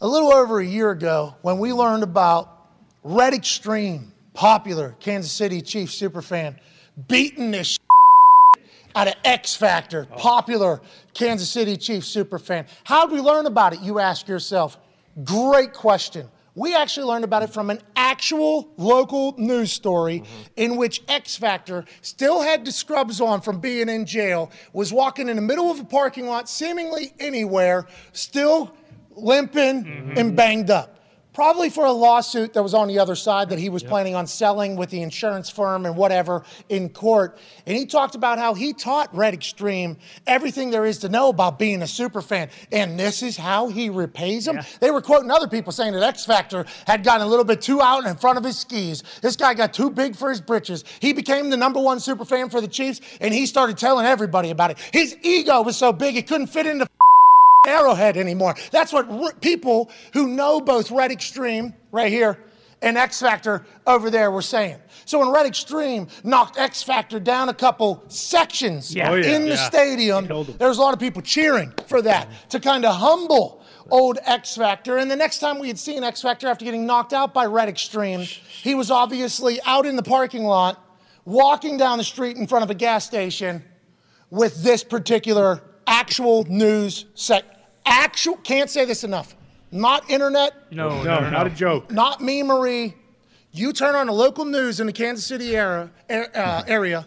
[0.00, 2.70] A little over a year ago, when we learned about
[3.02, 6.58] Red Extreme, popular Kansas City Chiefs super fan
[7.08, 7.78] beating this
[8.94, 10.16] out of X Factor, oh.
[10.16, 10.80] popular
[11.14, 12.66] Kansas City Chiefs superfan.
[12.84, 13.80] How did we learn about it?
[13.80, 14.78] You ask yourself.
[15.24, 16.28] Great question.
[16.54, 20.42] We actually learned about it from an actual local news story mm-hmm.
[20.56, 25.28] in which X Factor still had the scrubs on from being in jail, was walking
[25.28, 28.74] in the middle of a parking lot, seemingly anywhere, still
[29.10, 30.18] limping mm-hmm.
[30.18, 30.99] and banged up.
[31.32, 34.26] Probably for a lawsuit that was on the other side that he was planning on
[34.26, 37.38] selling with the insurance firm and whatever in court.
[37.66, 41.58] And he talked about how he taught Red Extreme everything there is to know about
[41.58, 42.50] being a super fan.
[42.72, 44.58] And this is how he repays them.
[44.80, 47.80] They were quoting other people saying that X Factor had gotten a little bit too
[47.80, 49.04] out in front of his skis.
[49.22, 50.84] This guy got too big for his britches.
[50.98, 54.50] He became the number one super fan for the Chiefs, and he started telling everybody
[54.50, 54.78] about it.
[54.92, 56.88] His ego was so big it couldn't fit into
[57.66, 58.54] Arrowhead anymore.
[58.70, 62.38] That's what r- people who know both Red Extreme right here
[62.82, 64.78] and X Factor over there were saying.
[65.04, 69.10] So when Red Extreme knocked X Factor down a couple sections Yeah.
[69.10, 69.32] Oh, yeah.
[69.36, 69.66] in the Yeah.
[69.68, 70.26] stadium,
[70.58, 74.56] there was a lot of people cheering for that to kind of humble old X
[74.56, 74.96] Factor.
[74.96, 77.68] And the next time we had seen X Factor after getting knocked out by Red
[77.68, 80.82] Extreme, he was obviously out in the parking lot,
[81.26, 83.62] walking down the street in front of a gas station
[84.30, 87.68] with this particular actual news set.
[87.84, 89.34] Actual, can't say this enough.
[89.72, 91.90] Not internet, No, no, not a joke.
[91.90, 92.94] not me, Marie.
[93.52, 97.06] You turn on the local news in the Kansas City era, er- uh, area.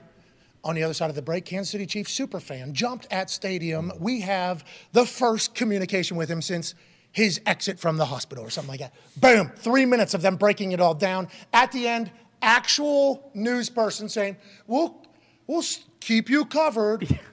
[0.65, 3.91] On the other side of the break, Kansas City Chiefs superfan jumped at stadium.
[3.99, 6.73] We have the first communication with him since
[7.11, 8.93] his exit from the hospital or something like that.
[9.17, 11.27] Boom, three minutes of them breaking it all down.
[11.53, 15.05] At the end, actual news person saying, "We'll,
[15.47, 15.63] we'll
[15.99, 17.19] keep you covered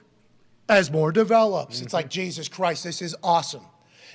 [0.69, 2.21] as more develops." It's like mm-hmm.
[2.21, 3.65] Jesus Christ, this is awesome.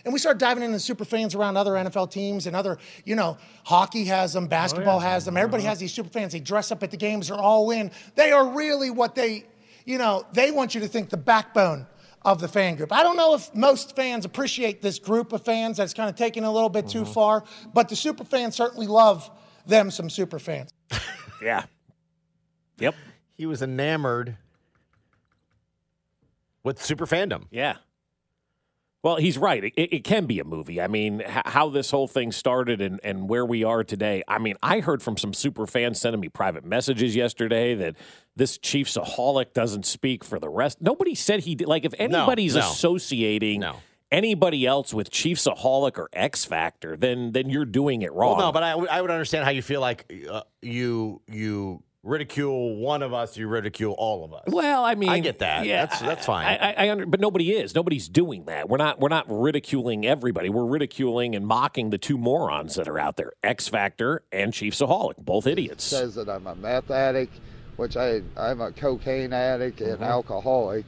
[0.06, 3.38] And we start diving into super fans around other NFL teams and other, you know,
[3.64, 5.36] hockey has them, oh, basketball has them.
[5.36, 5.70] Everybody uh-huh.
[5.70, 6.32] has these super fans.
[6.32, 7.90] They dress up at the games, they're all in.
[8.14, 9.46] They are really what they,
[9.84, 11.88] you know, they want you to think the backbone
[12.22, 12.92] of the fan group.
[12.92, 16.44] I don't know if most fans appreciate this group of fans that's kind of taken
[16.44, 17.12] a little bit too mm-hmm.
[17.12, 19.28] far, but the super fans certainly love
[19.66, 20.70] them some super fans.
[21.42, 21.66] Yeah.
[22.78, 22.94] Yep.
[23.34, 24.38] He was enamored
[26.66, 27.44] with super fandom.
[27.50, 27.76] Yeah.
[29.02, 29.62] Well, he's right.
[29.62, 30.80] It, it can be a movie.
[30.80, 34.24] I mean, h- how this whole thing started and, and where we are today.
[34.26, 37.94] I mean, I heard from some super fans sending me private messages yesterday that
[38.34, 40.78] this Chiefsaholic doesn't speak for the rest.
[40.80, 41.68] Nobody said he did.
[41.68, 42.62] Like, if anybody's no.
[42.62, 43.76] associating No.
[44.10, 48.38] anybody else with Chiefsaholic or X Factor, then then you're doing it wrong.
[48.38, 51.84] Well, no, but I, would- I would understand how you feel like uh, you you
[52.06, 54.44] ridicule one of us, you ridicule all of us.
[54.46, 55.66] Well, I mean, I get that.
[55.66, 56.46] Yeah, That's- that's fine.
[56.46, 57.74] I, I, I under, but nobody is.
[57.74, 58.68] Nobody's doing that.
[58.68, 59.00] We're not.
[59.00, 60.48] We're not ridiculing everybody.
[60.48, 65.18] We're ridiculing and mocking the two morons that are out there: X Factor and Chiefsaholic,
[65.18, 65.84] both idiots.
[65.84, 67.40] says that I'm a meth addict,
[67.76, 70.04] which I I'm a cocaine addict and uh-huh.
[70.04, 70.86] alcoholic.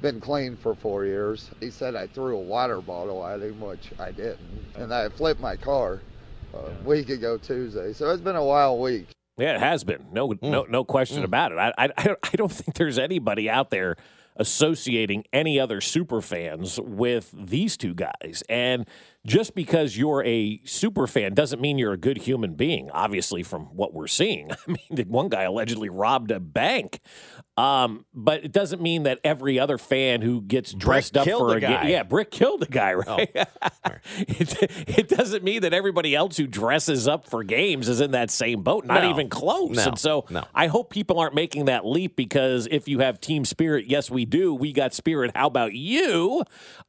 [0.00, 1.50] Been clean for four years.
[1.60, 4.40] He said I threw a water bottle at him, which I didn't,
[4.74, 6.00] and I flipped my car
[6.54, 7.92] uh, a week ago Tuesday.
[7.92, 9.06] So it's been a wild week.
[9.38, 10.08] Yeah, it has been.
[10.12, 10.50] No, hmm.
[10.50, 11.24] no, no question hmm.
[11.24, 11.58] about it.
[11.58, 13.96] I, I, I don't- I don't think there's anybody out there
[14.36, 18.42] associating any other super fans with these two guys.
[18.48, 18.88] And
[19.26, 22.90] just because you're a super fan doesn't mean you're a good human being.
[22.90, 27.00] Obviously, from what we're seeing, I mean, the one guy allegedly robbed a bank.
[27.58, 31.60] Um, but it doesn't mean that every other fan who gets dressed up for a
[31.60, 31.88] ga- guy.
[31.88, 33.30] yeah, Brick killed the guy, right?
[34.16, 38.30] it, it doesn't mean that everybody else who dresses up for games is in that
[38.30, 38.86] same boat.
[38.86, 39.10] Not No.
[39.10, 39.76] even close.
[39.76, 39.82] No.
[39.84, 40.44] And so No.
[40.54, 44.24] I hope people aren't making that leap because if you have team spirit, yes, we
[44.24, 44.54] do.
[44.54, 45.32] We got spirit.
[45.34, 46.42] How about you?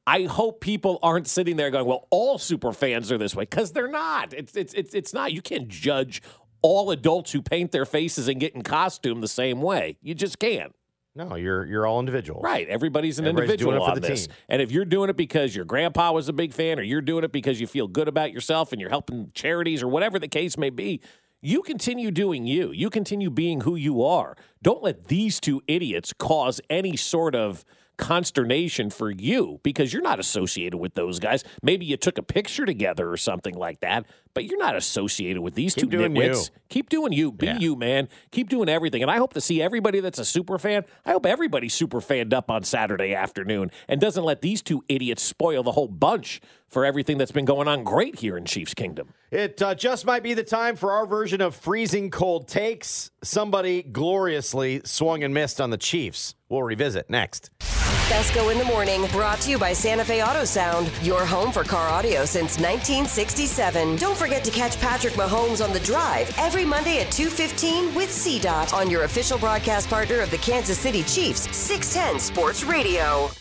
[0.07, 3.71] I hope people aren't sitting there going, well, all super fans are this way because
[3.71, 4.33] they're not.
[4.33, 5.31] It's, it's, it's, it's not.
[5.33, 6.21] You can't judge
[6.61, 9.97] all adults who paint their faces and get in costume the same way.
[10.01, 10.73] You just can't.
[11.15, 12.43] No, you're you're all individuals.
[12.43, 12.67] Right.
[12.67, 14.25] Everybody's an Everybody's individual doing it for on the this.
[14.27, 14.35] team.
[14.49, 17.23] And if you're doing it because your grandpa was a big fan, or you're doing
[17.23, 20.57] it because you feel good about yourself and you're helping charities or whatever the case
[20.57, 21.01] may be,
[21.39, 22.71] you continue doing you.
[22.71, 24.35] You continue being who you are.
[24.63, 27.63] Don't let these two idiots cause any sort of
[27.97, 31.43] consternation for you because you're not associated with those guys.
[31.61, 35.55] Maybe you took a picture together or something like that, but you're not associated with
[35.55, 36.49] these Keep two nitwits.
[36.49, 36.55] you.
[36.69, 37.31] Keep doing you.
[37.31, 37.59] Be Yeah.
[37.59, 38.09] you, man.
[38.31, 39.01] Keep doing everything.
[39.01, 40.85] And I hope to see everybody that's a super fan.
[41.05, 45.21] I hope everybody's super fanned up on Saturday afternoon and doesn't let these two idiots
[45.23, 49.09] spoil the whole bunch for everything that's been going on great here in Chiefs Kingdom.
[49.29, 53.11] It uh, just might be the time for our version of freezing cold takes.
[53.23, 56.33] Somebody gloriously swung and missed on the Chiefs.
[56.49, 57.51] We'll revisit next.
[58.13, 61.63] Fescoe in the morning, brought to you by Santa Fe Auto Sound, your home for
[61.63, 63.95] car audio since 1967.
[63.95, 68.71] Don't forget to catch Patrick Mahomes on the drive every Monday at 2:15 with CDOT
[68.71, 73.31] on your official broadcast partner of the Kansas City Chiefs, 610 Sports Radio.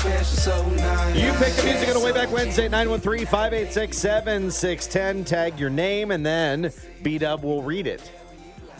[0.00, 1.14] You so special, so nice.
[1.14, 5.24] You pick the music on a way back Wednesday, 913 586 7610.
[5.26, 8.10] Tag your name, and then B Dub will read it.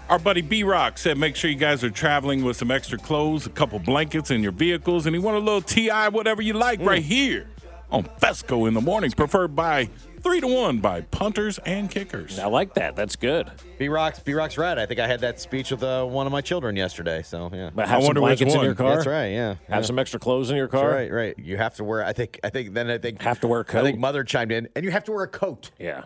[0.09, 3.45] Our buddy B Rock said, make sure you guys are traveling with some extra clothes,
[3.45, 6.81] a couple blankets in your vehicles, and you want a little TI, whatever you like,
[6.81, 6.87] mm.
[6.87, 7.49] right here
[7.91, 9.91] on Fescoe in the mornings, preferred by
[10.23, 12.39] three to one by punters and kickers.
[12.39, 12.97] I like that.
[12.97, 13.51] That's good.
[13.79, 14.79] B Rock's B Rock's right.
[14.79, 17.23] I think I had that speech with uh, one of my children yesterday.
[17.23, 18.97] So yeah, But have some blankets in your car.
[18.97, 19.29] That's right.
[19.29, 19.81] Yeah, Have yeah.
[19.83, 20.91] some extra clothes in your That's car.
[20.91, 21.39] right, right.
[21.39, 22.05] You have to wear.
[22.05, 22.39] I think.
[22.45, 22.75] I think.
[22.75, 23.79] Then I think Have to wear a I coat.
[23.81, 25.71] I think Mother chimed in, and you have to wear a coat.
[25.79, 26.05] Yeah.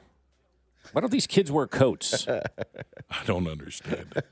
[0.92, 2.28] Why don't these kids wear coats?
[2.28, 2.42] I
[3.26, 4.22] don't understand.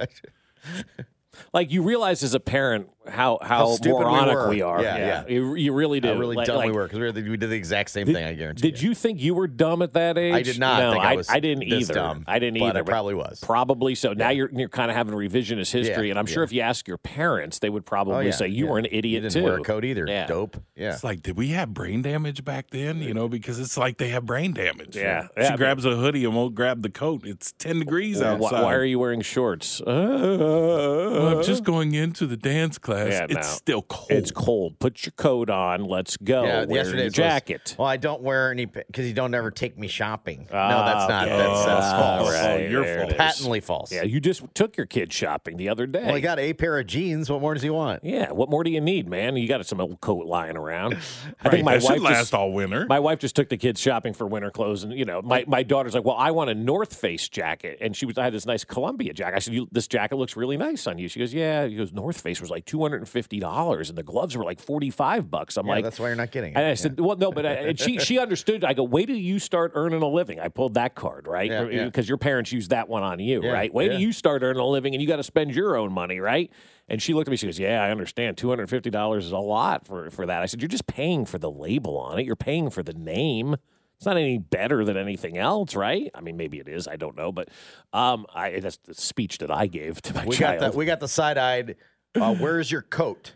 [1.52, 4.82] like you realize as a parent how how, How stupid we moronic we, are.
[4.82, 5.24] Yeah, yeah.
[5.28, 6.08] You, you really do.
[6.08, 8.24] How really Like- dumb we were because we, we did the exact same Did- thing.
[8.24, 8.70] I guarantee.
[8.70, 10.34] Did you think you were dumb at that age?
[10.34, 11.94] I did not No, think I was I didn't this either.
[11.94, 12.80] dumb, I didn't but either.
[12.80, 13.40] I probably was.
[13.40, 14.12] Probably so.
[14.12, 16.46] Now you're you're kind of having revisionist history, Yeah, and I'm sure yeah.
[16.46, 18.70] if you ask your parents, they would probably Oh, yeah, say you yeah.
[18.70, 19.42] were an You idiot didn't too.
[19.44, 20.04] wear a coat either.
[20.08, 20.26] Yeah.
[20.26, 20.56] Dope.
[20.76, 20.92] Yeah.
[20.92, 23.00] It's like, did we have brain damage back then?
[23.02, 24.96] You know, because it's like they have brain damage.
[24.96, 25.28] Yeah.
[25.36, 27.22] She Yeah, I grabs a hoodie and won't grab the coat.
[27.26, 28.62] It's 10 degrees outside.
[28.62, 29.80] why are you wearing shorts?
[29.86, 33.12] I'm just going into the dance class.
[33.12, 33.42] Yeah, it's no.
[33.42, 34.10] still cold.
[34.10, 34.78] It's cold.
[34.78, 35.84] Put your coat on.
[35.84, 36.44] Let's go.
[36.44, 37.76] Yeah, Wear yesterday your was- jacket.
[37.78, 40.46] well, I don't wear any because you don't ever take me shopping.
[40.50, 41.28] no, Ah, that's not.
[41.28, 41.36] okay.
[41.36, 42.30] That's, that's Ah, false.
[42.32, 43.10] right, Oh, your there fault.
[43.10, 43.18] it is.
[43.18, 43.92] Patently false.
[43.92, 46.04] Yeah, you just took your kid shopping the other day.
[46.04, 47.30] Well, he got a pair of jeans.
[47.30, 48.04] What more does he want?
[48.04, 49.36] Yeah, what more do you need, man?
[49.36, 50.94] You got some old coat lying around.
[51.42, 52.86] I think my that wife last just, all winter.
[52.88, 55.62] My wife just took the kids shopping for winter clothes, and you know, my, my
[55.62, 58.46] daughter's like, "Well, I want a North Face jacket," and she was, I had this
[58.46, 59.36] nice Columbia jacket.
[59.36, 61.92] I said, you, "This jacket looks really nice on you." She goes, "Yeah." He goes,
[61.92, 64.90] "North Face was like two hundred and fifty dollars, and the gloves were like forty
[64.90, 66.56] five bucks." I'm Yeah, like, that's why you're not getting it.
[66.56, 68.64] and I said, "Well, no," but I, and she she understood.
[68.64, 71.50] I go, "Wait till you start earning a living." I pulled that card, right?
[71.50, 71.84] Yeah, yeah.
[71.86, 73.72] Because your parents used that one on you, Yeah, right?
[73.72, 76.20] Wait till you start earning a living, and you got to spend your own money,
[76.20, 76.50] right?
[76.88, 77.36] And she looked at me.
[77.36, 78.36] She goes, "Yeah, I understand.
[78.36, 81.24] Two hundred fifty dollars is a lot for for that." I said, "You're just paying
[81.24, 82.26] for the label on it.
[82.26, 83.56] You're paying for the name."
[83.98, 86.10] It's not any better than anything else, right?
[86.12, 86.88] I mean, maybe it is.
[86.88, 87.50] I don't know, but
[87.92, 90.58] um, I that's the speech that I gave to my We child.
[90.58, 91.76] got the we got the side eyed.
[92.14, 93.34] Uh, where's your coat?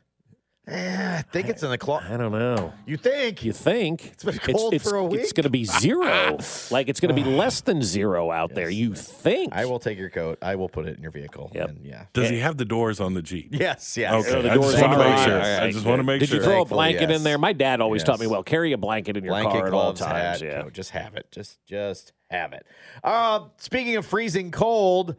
[0.68, 2.10] Eh, I think it's in the closet.
[2.10, 2.72] I don't know.
[2.86, 3.44] You think?
[3.44, 5.20] You think It's been cold it's, for a week.
[5.20, 6.38] It's going to be zero.
[6.72, 8.68] like it's going to be less than zero out there.
[8.68, 9.52] You think?
[9.54, 10.38] I will take your coat.
[10.42, 11.52] I will put it in your vehicle.
[11.54, 11.68] Yep.
[11.68, 12.06] And yeah.
[12.14, 13.50] Does he have the doors on the Jeep?
[13.52, 13.96] Yes.
[13.96, 14.12] Yes.
[14.12, 14.36] Okay.
[14.36, 15.34] Oh, the I doors just want to make sure.
[15.34, 16.38] All right, I just want to make Did sure.
[16.38, 17.38] you throw a Thankfully, blanket in there?
[17.38, 18.42] My dad always taught me well.
[18.42, 20.40] Carry a blanket in your Blanket, car at all gloves, times.
[20.40, 20.62] hat, yeah.
[20.62, 20.72] coat.
[20.72, 21.28] Just have it.
[21.30, 22.66] Just just have it.
[23.04, 25.14] Uh, speaking of freezing cold,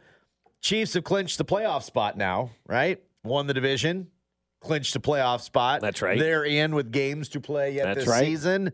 [0.60, 2.50] Chiefs have clinched the playoff spot now.
[2.66, 4.08] Right, won the division,
[4.60, 5.80] clinched a playoff spot.
[5.80, 6.18] That's right.
[6.18, 8.24] They're in with games to play yet That's this right.
[8.24, 8.72] season.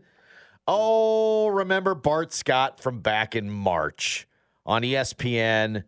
[0.67, 4.27] Oh, remember Bart Scott from back in March
[4.65, 5.83] on ESPN.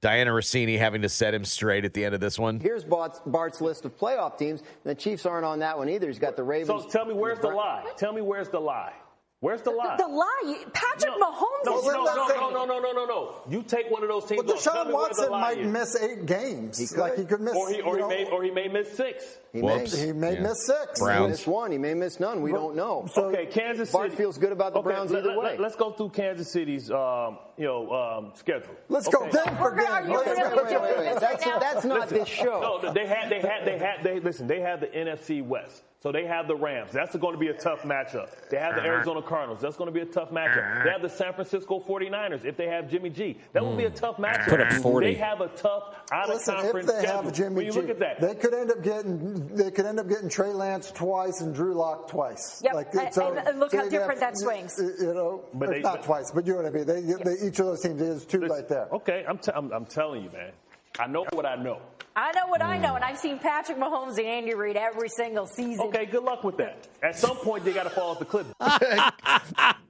[0.00, 2.60] Dianna Russini having to set him straight at the end of this one.
[2.60, 4.60] Here's Bart's, Bart's list of playoff teams.
[4.60, 6.06] And the Chiefs aren't on that one either.
[6.06, 6.84] He's got the Ravens.
[6.84, 7.84] So tell me where's the lie?
[7.96, 8.92] Tell me where's the lie?
[9.40, 9.94] Where's the lie?
[9.96, 13.34] The lie, Patrick Mahomes No, is no, no, no, no, no, no, no, no.
[13.48, 14.42] You take one of those teams.
[14.42, 14.62] Well, off.
[14.64, 15.72] Tell Deshaun me where the Watson lie might is.
[15.72, 16.96] miss eight games.
[16.96, 17.54] like he could miss.
[17.54, 19.24] or he, or he know, may, or he may miss six.
[19.52, 19.94] He Whoops.
[19.96, 20.40] may, he may Yeah.
[20.40, 20.98] miss six.
[20.98, 21.30] he may Browns.
[21.30, 21.70] miss one.
[21.70, 22.42] He may miss none.
[22.42, 23.06] We don't know.
[23.16, 23.96] okay, Kansas City.
[24.08, 25.56] Bart feels good about the Okay, Browns let- either let- way.
[25.56, 28.74] Let's go through Kansas City's, um, you know, um, schedule.
[28.88, 29.18] Let's okay.
[29.30, 30.10] go game for We're- are game.
[30.10, 31.20] you Let's really go wait, wait, wait, wait.
[31.20, 32.80] That's, that's not Listen, this show.
[32.82, 34.48] No, they had, they had, they had, they listen.
[34.48, 35.84] They had the NFC West.
[36.00, 36.92] So they have the Rams.
[36.92, 38.28] That's going to be a tough matchup.
[38.50, 38.88] They have the uh-huh.
[38.88, 39.60] Arizona Cardinals.
[39.60, 40.58] That's going to be a tough matchup.
[40.58, 40.84] Uh-huh.
[40.84, 43.36] They have the San Francisco 49ers if they have Jimmy G.
[43.52, 43.96] That will be a mm.
[43.96, 44.48] tough matchup.
[44.48, 45.06] Put up 40.
[45.06, 47.22] They have a tough out of Listen, if conference they schedule.
[47.22, 49.86] have Jimmy when you G, look at that, they could end up getting they could
[49.86, 52.62] end up getting Trey Lance twice and Drew Lock twice.
[52.64, 54.78] Yep, and- and look how they'd different that swings.
[54.78, 56.86] You know, But they- not twice, but you know what I mean.
[56.86, 58.88] They, they each of those teams is two right there.
[58.92, 60.52] okay, I'm, t- I'm, I'm telling you, man.
[60.98, 61.80] I know what I know.
[62.18, 63.08] I know what I know, and mm.
[63.08, 65.86] I've seen Patrick Mahomes and Andy Reid every single season.
[65.86, 66.88] Okay, good luck with that.
[67.00, 68.46] At some point, they got to fall off the cliff.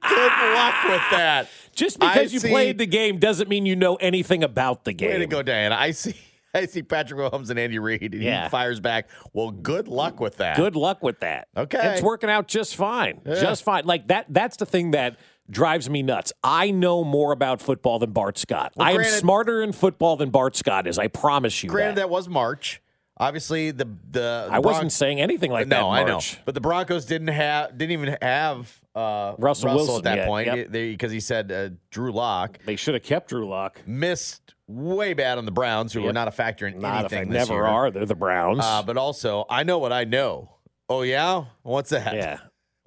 [0.09, 1.49] Good luck with that.
[1.75, 4.93] Just because I you see- played the game doesn't mean you know anything about the
[4.93, 5.11] game.
[5.11, 5.73] Way to go, Dianna.
[5.73, 6.15] I see.
[6.55, 8.45] I see Patrick Mahomes and Andy Reid, and Yeah.
[8.45, 9.09] he fires back.
[9.33, 10.57] Well, good luck with that.
[10.57, 11.49] Good luck with that.
[11.57, 11.93] Okay.
[11.93, 13.21] It's working out just fine.
[13.25, 13.35] Yeah.
[13.35, 13.85] Just fine.
[13.85, 15.19] Like that that's the thing that
[15.51, 16.33] drives me nuts.
[16.43, 18.73] I know more about football than Bart Scott.
[18.77, 20.99] Well, I am smarter in football than Bart Scott is.
[20.99, 22.03] I promise you Granted, that.
[22.03, 22.83] that was March.
[23.21, 26.13] Obviously, the the, I wasn't saying anything like that no, I know.
[26.13, 26.39] March.
[26.45, 30.47] But the Broncos didn't have didn't even have uh, Russell Wilson at that yet, point
[30.47, 30.71] yep.
[30.71, 33.83] because he said uh, Drew Lock They should have kept Drew Lock.
[33.87, 37.31] missed way bad on the Browns, who were not a factor in Not anything.
[37.31, 37.67] they this never year.
[37.67, 37.91] are.
[37.91, 38.61] They're the Browns.
[38.63, 40.51] Uh, but also, I know what I know.
[40.89, 42.15] Oh yeah, what's that?
[42.15, 42.39] yeah.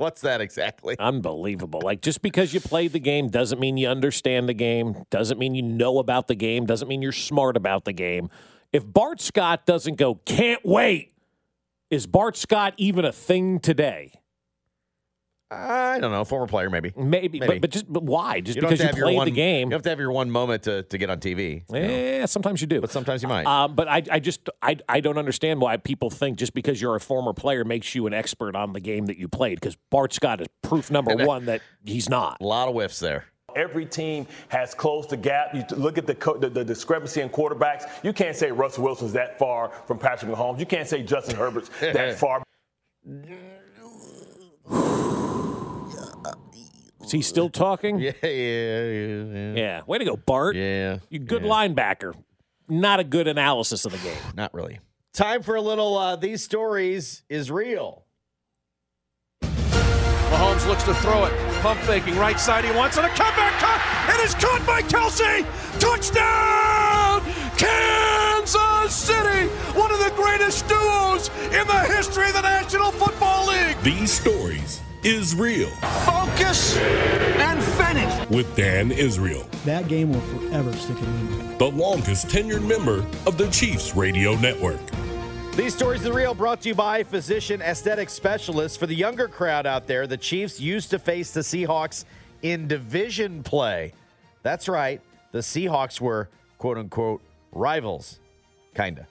[0.01, 0.95] What's that exactly?
[0.97, 1.79] Unbelievable.
[1.83, 5.53] Like just because you played the game doesn't mean you understand the game, doesn't mean
[5.53, 8.27] you know about the game, doesn't mean you're smart about the game.
[8.73, 11.13] If Bart Scott doesn't go, can't wait,
[11.91, 14.13] is Bart Scott even a thing today?
[15.51, 16.23] I don't know.
[16.23, 16.93] Former player, maybe.
[16.95, 17.45] Maybe, Maybe.
[17.45, 18.39] But, but just but why?
[18.39, 19.69] Just You because you to have your played one the game.
[19.69, 21.63] You have to have your one moment to, to get on TV.
[21.69, 21.87] you know.
[21.87, 22.79] Yeah, sometimes you do.
[22.79, 23.45] But sometimes you might.
[23.45, 26.95] Um, but I, I just I, I don't understand why people think just because you're
[26.95, 29.59] a former player makes you an expert on the game that you played.
[29.59, 32.37] Because Bart Scott is proof number one that he's not.
[32.39, 33.25] A lot of whiffs there.
[33.53, 35.53] Every team has closed the gap.
[35.53, 37.89] You look at the, co- the the discrepancy in quarterbacks.
[38.05, 40.59] You can't say Russell Wilson's that far from Patrick Mahomes.
[40.59, 42.41] You can't say Justin Herbert's that far.
[47.11, 47.99] Is he still talking?
[47.99, 49.23] Yeah, yeah, yeah.
[49.23, 49.53] yeah.
[49.53, 49.81] Yeah.
[49.85, 50.55] Way to go, Bart.
[50.55, 50.99] Yeah.
[51.09, 52.15] You good linebacker.
[52.69, 54.15] Not a good analysis of the game.
[54.37, 54.79] Not really.
[55.11, 58.05] Time for a little uh, These Stories is Real.
[59.41, 61.33] Mahomes looks to throw it.
[61.61, 62.63] Pump faking right side.
[62.63, 63.03] He wants it.
[63.03, 64.15] A comeback cut.
[64.15, 65.45] It is caught by Kelce.
[65.81, 67.21] Touchdown!
[67.57, 69.49] Kansas City.
[69.77, 73.77] One of the greatest duos in the history of the National Football League.
[73.81, 75.69] These stories is real
[76.05, 78.29] Focus and finish.
[78.29, 81.57] with Dan Israel, That game will forever stick in memory.
[81.57, 84.79] the longest tenured member of the Chiefs radio network.
[85.55, 88.77] These stories are real, brought to you by Physician Aesthetic Specialists.
[88.77, 92.05] For the younger crowd out there, the Chiefs used to face the Seahawks
[92.41, 93.93] in division play.
[94.43, 95.01] That's right.
[95.33, 98.19] The Seahawks were, quote unquote, rivals.
[98.75, 99.07] Kinda.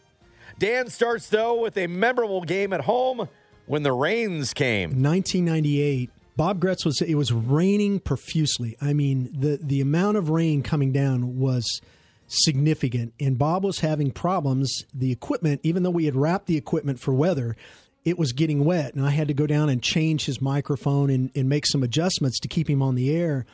[0.59, 3.29] Dan starts, though, with a memorable game at home
[3.71, 5.01] when the rains came.
[5.01, 6.11] 1998.
[6.37, 7.01] Bob Gretz was.
[7.01, 8.77] It was raining profusely.
[8.81, 11.81] I mean, the the amount of rain coming down was
[12.27, 14.85] significant, and Bob was having problems.
[14.93, 17.57] The equipment, even though we had wrapped the equipment for weather,
[18.05, 21.31] it was getting wet, and I had to go down and change his microphone and,
[21.37, 23.47] and make some adjustments to keep him on the air.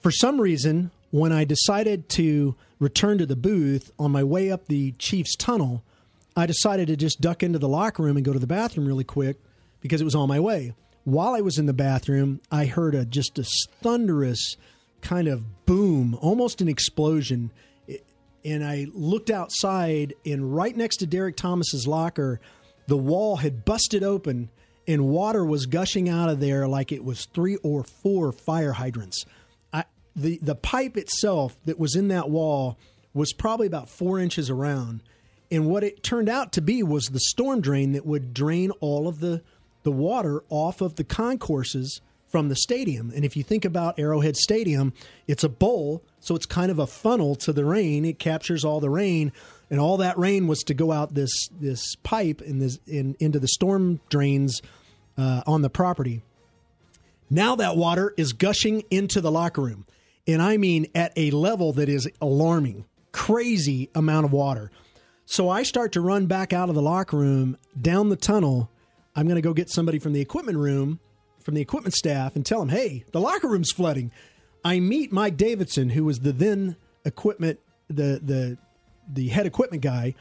[0.00, 4.66] For some reason, when I decided to return to the booth on my way up
[4.66, 5.84] the Chiefs tunnel,
[6.36, 9.04] I decided to just duck into the locker room and go to the bathroom really
[9.04, 9.38] quick
[9.80, 10.74] because it was on my way.
[11.04, 13.44] While I was in the bathroom, I heard a just a
[13.80, 14.56] thunderous
[15.00, 17.52] kind of boom, almost an explosion.
[18.44, 22.40] And I looked outside, and right next to Derrick Thomas's locker,
[22.86, 24.50] the wall had busted open,
[24.86, 29.24] and water was gushing out of there like it was three or four fire hydrants.
[29.72, 32.78] I, the the pipe itself that was in that wall
[33.14, 35.02] was probably about four inches around,
[35.50, 39.08] and what it turned out to be was the storm drain that would drain all
[39.08, 39.42] of the
[39.82, 43.12] the water off of the concourses from the stadium.
[43.14, 44.92] And if you think about Arrowhead Stadium,
[45.28, 48.04] it's a bowl, so it's kind of a funnel to the rain.
[48.04, 49.32] It captures all the rain,
[49.70, 53.38] and all that rain was to go out this this pipe in this in into
[53.38, 54.60] the storm drains
[55.16, 56.22] uh, on the property.
[57.30, 59.86] Now that water is gushing into the locker room,
[60.26, 64.70] and I mean at a level that is alarming, crazy amount of water.
[65.26, 68.70] So I start to run back out of the locker room down the tunnel.
[69.14, 71.00] I'm going to go get somebody from the equipment room,
[71.40, 74.12] from the equipment staff, and tell them, hey, the locker room's flooding.
[74.64, 78.58] I meet Mike Davidson, who was the then equipment, the the
[79.12, 80.14] the head equipment guy,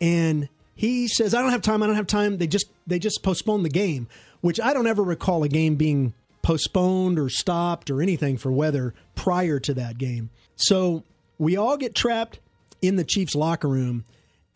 [0.00, 1.82] and he says, I don't have time.
[1.82, 2.38] I don't have time.
[2.38, 4.06] They just they just postponed the game,
[4.40, 8.94] which I don't ever recall a game being postponed or stopped or anything for weather
[9.14, 10.30] prior to that game.
[10.56, 11.02] So
[11.36, 12.38] we all get trapped
[12.80, 14.04] in the Chiefs locker room,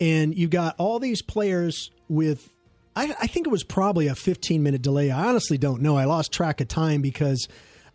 [0.03, 2.53] and you got all these players with
[2.93, 5.09] I, I think it was probably a 15 minute delay.
[5.09, 5.97] I honestly don't know.
[5.97, 7.47] I lost track of time because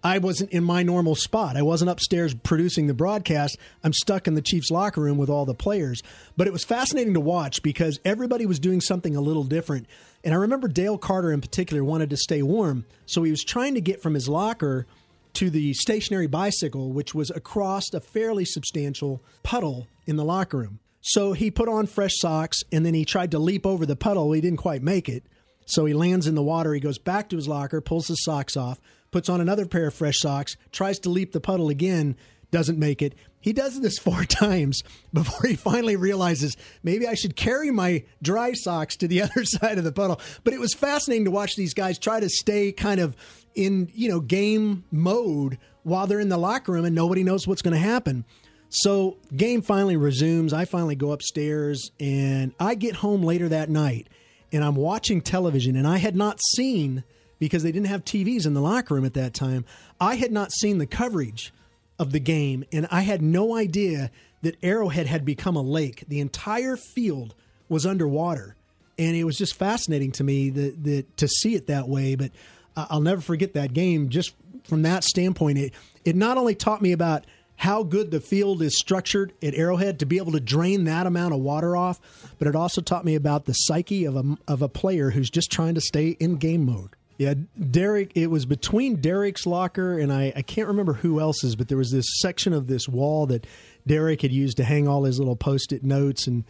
[0.03, 1.57] I wasn't in my normal spot.
[1.57, 3.59] I wasn't upstairs producing the broadcast.
[3.85, 6.03] I'm stuck in the Chiefs locker room with all the players.
[6.37, 9.87] But it was fascinating to watch because everybody was doing something a little different.
[10.25, 12.87] And I remember Dale Carter in particular wanted to stay warm.
[13.07, 14.87] So he was trying to get from his locker
[15.35, 20.81] to the stationary bicycle, which was across a fairly substantial puddle in the locker room.
[21.01, 24.33] So he put on fresh socks and then he tried to leap over the puddle.
[24.33, 25.25] He didn't quite make it.
[25.67, 26.73] So he lands in the water.
[26.75, 28.81] He goes back to his locker, pulls his socks off,
[29.11, 32.17] puts on another pair of fresh socks, tries to leap the puddle again,
[32.51, 33.15] doesn't make it.
[33.41, 34.83] He does this four times
[35.13, 39.79] before he finally realizes maybe I should carry my dry socks to the other side
[39.79, 40.21] of the puddle.
[40.45, 43.17] But it was fascinating to watch these guys try to stay kind of
[43.55, 47.63] in, you know, game mode while they're in the locker room and nobody knows what's
[47.63, 48.25] going to happen.
[48.71, 50.53] So, game finally resumes.
[50.53, 54.09] I finally go upstairs and I get home later that night
[54.53, 57.05] and I'm watching television and I had not seen
[57.39, 59.65] because they didn't have TVs in the locker room at that time.
[60.01, 61.53] I had not seen the coverage
[61.99, 64.11] of the game and I had no idea
[64.43, 66.05] that Arrowhead had become a lake.
[66.09, 67.35] The entire field
[67.69, 68.55] was underwater.
[68.99, 72.33] And it was just fascinating to me that, that to see it that way, but
[72.77, 75.59] I'll never forget that game just from that standpoint.
[75.59, 77.27] It it not only taught me about
[77.59, 81.35] how good the field is structured at Arrowhead to be able to drain that amount
[81.35, 82.01] of water off,
[82.39, 85.51] but it also taught me about the psyche of a of a player who's just
[85.51, 86.91] trying to stay in game mode.
[87.17, 87.35] Yeah,
[87.71, 88.13] Derrick.
[88.15, 90.33] It was between Derrick's locker and I.
[90.37, 93.45] I can't remember who else's, but there was this section of this wall that
[93.85, 96.45] Derrick had used to hang all his little post-it notes, and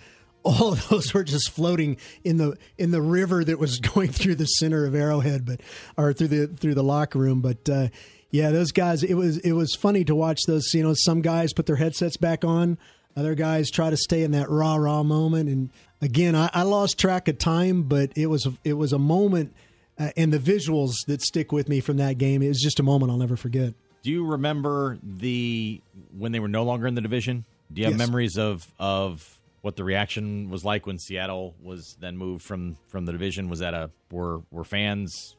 [0.45, 4.35] all of those were just floating in the in the river that was going through
[4.35, 5.63] the center of Arrowhead, but
[5.97, 7.41] or through the through the locker room.
[7.41, 7.89] But uh,
[8.31, 9.03] yeah, those guys.
[9.03, 10.73] It was it was funny to watch those.
[10.75, 12.79] You know, some guys put their headsets back on.
[13.17, 15.49] Other guys try to stay in that rah rah moment.
[15.49, 15.71] And
[16.01, 19.55] again, I, I lost track of time, but it was it was a moment,
[19.99, 22.43] uh, and the visuals that stick with me from that game.
[22.43, 23.75] It was just a moment I'll never forget.
[24.03, 25.81] Do you remember the
[26.17, 27.45] when they were no longer in the division?
[27.73, 28.07] Do you have Yes.
[28.09, 33.05] memories of of what the reaction was like when Seattle was then moved from from
[33.07, 33.49] the division?
[33.49, 35.35] Was that a were were fans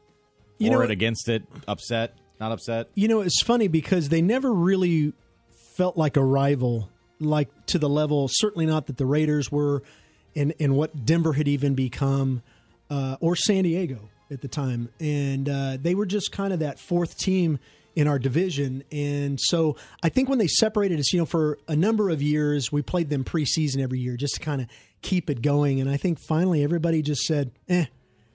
[0.58, 2.88] for You know- it, against it, upset, not upset?
[2.94, 5.12] You know, it's funny because they never really
[5.76, 9.82] felt like a rival, like to the level, certainly not that the Raiders were,
[10.34, 12.42] and, and what Denver had even become,
[12.88, 14.88] uh, or San Diego at the time.
[15.00, 17.58] And uh, they were just kind of that fourth team
[17.96, 18.84] in our division.
[18.92, 22.70] And so I think when they separated us, you know, for a number of years,
[22.70, 24.68] we played them preseason every year just to kind of
[25.02, 25.80] keep it going.
[25.80, 27.86] And I think finally everybody just said, eh,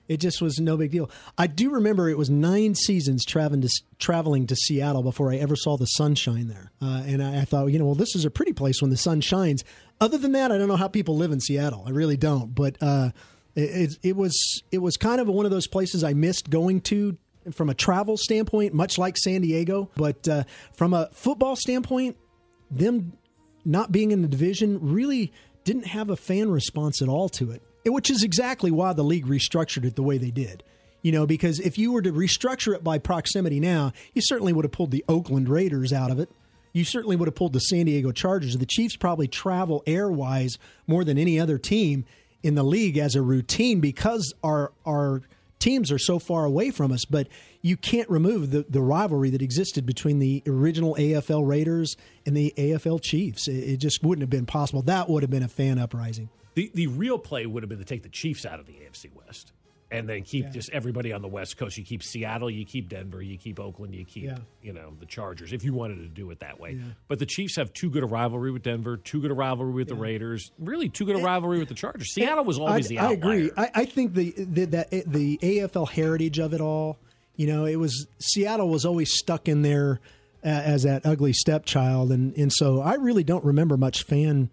[0.08, 1.10] it just was no big deal.
[1.36, 5.56] I do remember it was nine seasons traveling to traveling to Seattle before I ever
[5.56, 8.30] saw the sunshine there, uh, and I, I thought, you know, well, this is a
[8.30, 9.64] pretty place when the sun shines.
[10.00, 11.84] Other than that, I don't know how people live in Seattle.
[11.86, 12.54] I really don't.
[12.54, 13.10] But uh,
[13.54, 17.16] it, it, was it was kind of one of those places I missed going to
[17.52, 19.90] from a travel standpoint, much like San Diego.
[19.96, 22.16] But uh, from a football standpoint,
[22.70, 23.12] them
[23.64, 25.32] not being in the division really
[25.64, 27.62] didn't have a fan response at all to it,
[27.92, 30.62] which is exactly why the league restructured it the way they did.
[31.02, 34.64] You know, because if you were to restructure it by proximity now, you certainly would
[34.64, 36.30] have pulled the Oakland Raiders out of it.
[36.72, 38.56] You certainly would have pulled the San Diego Chargers.
[38.56, 42.04] The Chiefs probably travel airwise more than any other team
[42.42, 45.22] in the league as a routine because our our
[45.58, 47.04] teams are so far away from us.
[47.04, 47.28] But
[47.62, 52.52] you can't remove the, the rivalry that existed between the original AFL Raiders and the
[52.56, 53.48] AFL Chiefs.
[53.48, 54.82] It, it just wouldn't have been possible.
[54.82, 56.28] That would have been a fan uprising.
[56.56, 59.10] The the real play would have been to take the Chiefs out of the AFC
[59.14, 59.52] West
[59.88, 60.50] and then keep Yeah.
[60.50, 61.78] just everybody on the West Coast.
[61.78, 64.38] You keep Seattle, you keep Denver, you keep Oakland, you keep Yeah.
[64.62, 65.52] you know the Chargers.
[65.52, 66.82] If you wanted to do it that way, Yeah.
[67.06, 69.86] but the Chiefs have too good a rivalry with Denver, too good a rivalry with
[69.88, 72.12] the Raiders, really too good a rivalry with the Chargers.
[72.12, 73.50] Seattle was always I, the I agree.
[73.56, 76.98] I, I think the, the that the AFL heritage of it all.
[77.36, 80.00] You know, it was Seattle was always stuck in there
[80.42, 84.48] uh, as that ugly stepchild, and and so I really don't remember much fan.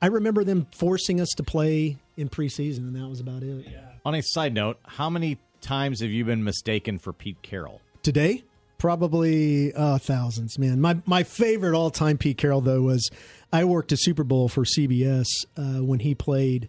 [0.00, 3.66] I remember them forcing us to play in preseason, and that was about it.
[4.04, 7.80] On a side note, how many times have you been mistaken for Pete Carroll?
[8.02, 8.44] Today,
[8.78, 10.80] probably uh, thousands, man.
[10.80, 13.10] My my favorite all time Pete Carroll though was
[13.52, 15.26] I worked a Super Bowl for CBS
[15.56, 16.68] uh, when he played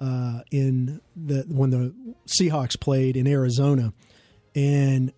[0.00, 1.94] uh, in the when the
[2.26, 3.92] Seahawks played in Arizona,
[4.54, 5.12] and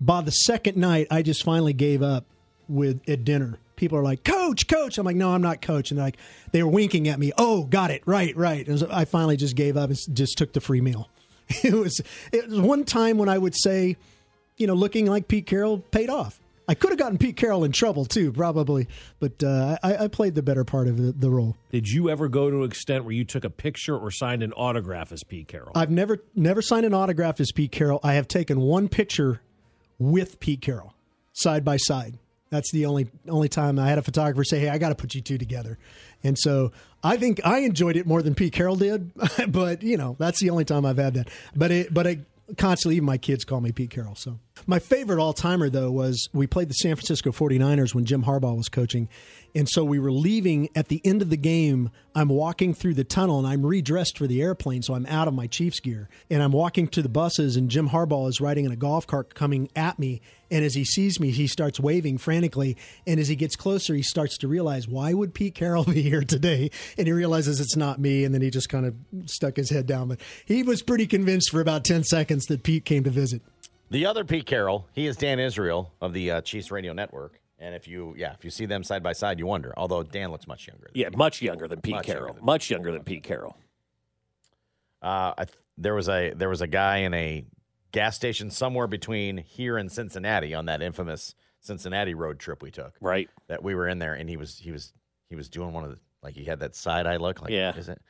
[0.00, 2.26] by the second night, I just finally gave up
[2.68, 3.58] with at dinner.
[3.76, 6.18] People are like, "Coach, coach." I'm like, "No, I'm not coach." And they're like,
[6.52, 7.32] they were winking at me.
[7.36, 8.66] Oh, got it, right, right.
[8.66, 11.08] And I finally just gave up and just took the free meal.
[11.62, 12.00] It was
[12.32, 13.96] it was one time when I would say,
[14.56, 16.40] you know, looking like Pete Carroll paid off.
[16.66, 18.88] I could have gotten Pete Carroll in trouble too, probably,
[19.20, 21.56] but uh, I, I played the better part of the, the role.
[21.70, 24.52] Did you ever go to an extent where you took a picture or signed an
[24.54, 25.72] autograph as Pete Carroll?
[25.74, 28.00] I've never never signed an autograph as Pete Carroll.
[28.02, 29.42] I have taken one picture
[29.98, 30.94] with Pete Carroll
[31.34, 32.18] side by side.
[32.54, 35.12] That's the only only time I had a photographer say, "Hey, I got to put
[35.14, 35.76] you two together."
[36.22, 36.70] And so
[37.02, 39.10] I think I enjoyed it more than Pete Carroll did,
[39.48, 41.30] but you know that's the only time I've had that.
[41.56, 42.20] But it, but I
[42.56, 44.14] constantly, even my kids call me Pete Carroll.
[44.14, 48.22] So my favorite all timer though was we played the San Francisco 49ers when Jim
[48.22, 49.08] Harbaugh was coaching,
[49.54, 51.90] and so we were leaving at the end of the game.
[52.14, 55.34] I'm walking through the tunnel and I'm redressed for the airplane, so I'm out of
[55.34, 56.08] my Chiefs gear.
[56.30, 59.34] And I'm walking to the buses, and Jim Harbaugh is riding in a golf cart
[59.34, 60.20] coming at me.
[60.54, 62.76] And as he sees me, he starts waving frantically.
[63.08, 66.22] And as he gets closer, he starts to realize, why would Pete Carroll be here
[66.22, 66.70] today?
[66.96, 68.24] And he realizes it's not me.
[68.24, 68.94] And then he just kind of
[69.26, 70.06] stuck his head down.
[70.06, 73.42] But he was pretty convinced for about 10 seconds that Pete came to visit.
[73.90, 77.40] The other Pete Carroll, he is Dan Israel of the uh, Chiefs Radio Network.
[77.58, 79.74] And if you, yeah, if you see them side by side, you wonder.
[79.76, 80.88] Although Dan looks much younger.
[80.94, 82.34] Yeah, much younger than Pete Much younger Carroll.
[82.34, 83.56] than much younger than Pete Carroll.
[85.02, 87.44] Uh, I th- there was a there was a guy in a
[87.94, 92.94] gas station somewhere between here and Cincinnati on that infamous Cincinnati road trip we took.
[93.00, 93.30] Right.
[93.48, 94.92] That we were in there, and he was he was
[95.30, 97.40] he was doing one of the like he had that side eye look.
[97.40, 97.74] Like, Yeah.
[97.76, 98.00] is it?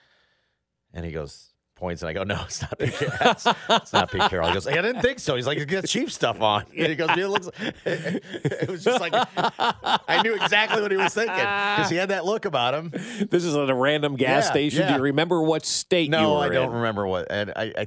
[0.92, 3.30] And he goes points, and I go, no, it's not Pete Carroll.
[3.32, 4.46] It's, it's not Pete Carroll.
[4.46, 5.34] He goes, I didn't think so.
[5.34, 6.64] He's like, got Chief stuff on.
[6.76, 7.48] And he goes, it looks.
[7.84, 12.24] it was just like I knew exactly what he was thinking because he had that
[12.24, 12.90] look about him.
[13.28, 14.80] This is at a random gas Yeah, station.
[14.82, 14.88] yeah.
[14.90, 17.26] Do you remember what state you No, I don't remember what.
[17.30, 17.86] And I, I,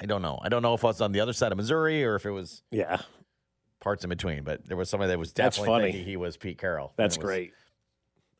[0.00, 0.38] I don't know.
[0.42, 2.30] I don't know if I was on the other side of Missouri or if it
[2.30, 2.98] was Yeah.
[3.80, 4.44] parts in between.
[4.44, 5.92] But there was somebody that was That's definitely funny.
[5.92, 6.92] thinking he was Pete Carroll.
[6.96, 7.52] That's was- great.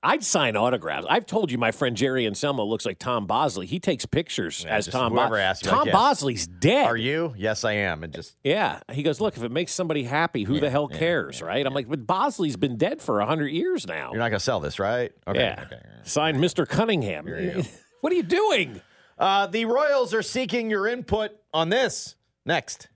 [0.03, 1.05] I'd sign autographs.
[1.11, 3.67] I've told you my friend Jerry Anselmo looks like Tom Bosley.
[3.67, 5.69] He takes pictures Yeah, as Tom Bosley.
[5.69, 5.93] Tom like, yes.
[5.93, 6.87] Bosley's dead.
[6.87, 7.35] Are you?
[7.37, 8.05] Yes, I am.
[8.05, 8.81] And just Yeah.
[8.93, 11.67] He goes, look, if it makes somebody happy, who the hell cares, right?
[11.67, 14.11] I'm like, but Bosley's been dead for 100 years now.
[14.13, 15.11] you're not going to sell this, right?
[15.27, 15.41] Okay.
[15.41, 15.65] yeah.
[15.67, 15.81] Okay.
[16.05, 16.69] Signed Mr.
[16.69, 17.27] Cunningham.
[18.01, 18.81] what are you doing?
[19.19, 22.89] Uh, the Royals are seeking your input on this next.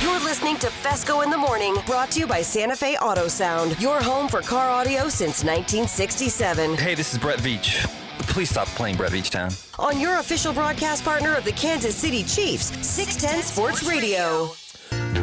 [0.00, 3.78] You're listening to Fescoe in the Morning, brought to you by Santa Fe Auto Sound,
[3.80, 6.76] your home for car audio since 1967.
[6.76, 7.84] Hey, this is Brett Veach.
[8.28, 9.50] Please stop playing Brett Veach Town.
[9.78, 14.50] On your official broadcast partner of the Kansas City Chiefs, 610 Sports Radio.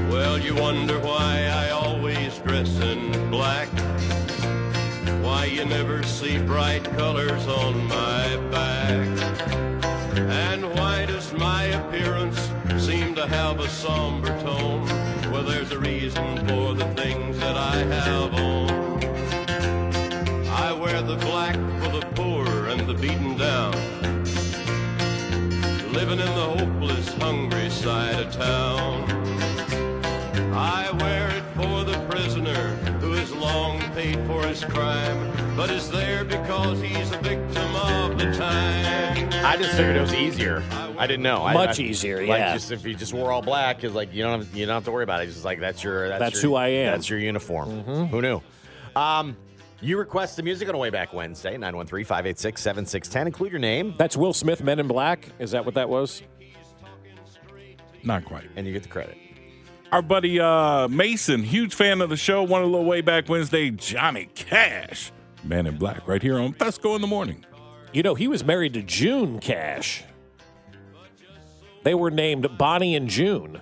[0.09, 3.69] Well, you wonder why I always dress in black.
[5.23, 9.18] Why you never see bright colors on my back.
[10.29, 14.85] And why does my appearance seem to have a somber tone?
[15.31, 18.69] Well, there's a reason for the things that I have on.
[20.47, 23.73] I wear the black for the poor and the beaten down.
[25.93, 29.09] Living in the hopeless, hungry side of town.
[30.53, 35.89] I wear it for the prisoner who has long paid for his crime, but is
[35.89, 38.88] there because he's a victim of the time.
[39.41, 40.63] I just figured it was easier.
[40.97, 41.43] I didn't know.
[41.43, 42.53] I- Much I- easier, like yeah.
[42.53, 44.85] Just if you just wore all black, is like you don't have, you don't have
[44.85, 45.25] to worry about it.
[45.25, 46.85] It's just like that's your that's, That's your- who I am.
[46.87, 46.95] Mm-hmm.
[46.97, 47.69] That's your uniform.
[48.07, 48.41] Who knew?
[48.95, 49.37] Um,
[49.81, 53.25] you request the music on Way Back Wednesday 913-586-7610.
[53.27, 53.95] Include your name.
[53.97, 55.29] That's Will Smith, Men in Black.
[55.39, 56.21] Is that what that was?
[58.03, 58.49] Not quite.
[58.55, 59.17] And you get the credit.
[59.91, 63.71] Our buddy uh, Mason, huge fan of the show, one a little way back Wednesday,
[63.71, 65.11] Johnny Cash,
[65.43, 67.43] Man in Black, right here on Fescoe in the morning.
[67.91, 70.03] You know, he was married to June Cash.
[71.83, 73.55] They were named Bonnie and June.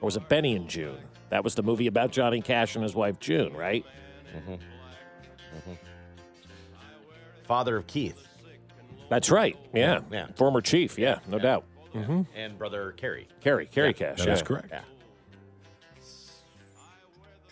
[0.00, 0.96] Or was it Benny and June?
[1.28, 3.84] That was the movie about Johnny Cash and his wife June, right?
[4.34, 4.54] Mm-hmm.
[7.44, 8.26] Father of Keith
[9.08, 9.56] That's right.
[9.74, 9.80] Yeah.
[9.94, 10.26] Yeah, yeah.
[10.36, 10.98] Former chief.
[10.98, 11.64] Yeah, no doubt.
[11.94, 12.22] Mm-hmm.
[12.36, 13.26] and brother Kerry.
[13.40, 14.24] Kerry, Kerry Yeah, Cash.
[14.24, 14.46] That's yeah.
[14.46, 14.68] correct.
[14.70, 14.80] Yeah,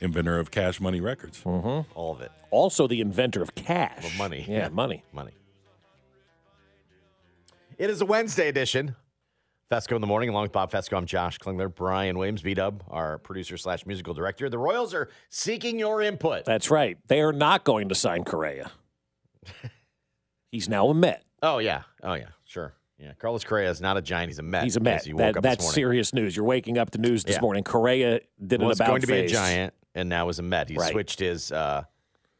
[0.00, 1.42] Inventor of Cash Money Records.
[1.42, 1.90] Mm-hmm.
[1.98, 2.30] all of it.
[2.50, 4.04] Also the inventor of cash.
[4.06, 4.44] Of money.
[4.48, 4.68] Yeah, Yeah.
[4.68, 5.02] money.
[5.12, 5.32] Money.
[7.78, 8.96] It is a Wednesday edition.
[9.70, 10.96] Fescoe in the morning, along with Bob Fescoe.
[10.96, 11.72] I'm Josh Klingler.
[11.72, 14.48] Brian Williams, B Dub, our producer slash musical director.
[14.48, 16.44] The Royals are seeking your input.
[16.44, 16.98] That's right.
[17.06, 18.72] They are not going to sign Correa.
[20.50, 21.22] He's now a Met.
[21.42, 21.82] Oh yeah.
[22.02, 22.28] Oh yeah.
[22.46, 22.74] Sure.
[22.98, 23.12] Yeah.
[23.20, 24.30] Carlos Correa is not a giant.
[24.30, 24.64] He's a Met.
[24.64, 25.04] He's a Met.
[25.16, 26.34] That, up that's serious news.
[26.34, 27.42] You're waking up to news this Yeah.
[27.42, 27.62] morning.
[27.62, 30.68] Correa did an Was about going to be a giant, and now is a Met.
[30.70, 30.90] He Right.
[30.90, 31.84] switched his uh,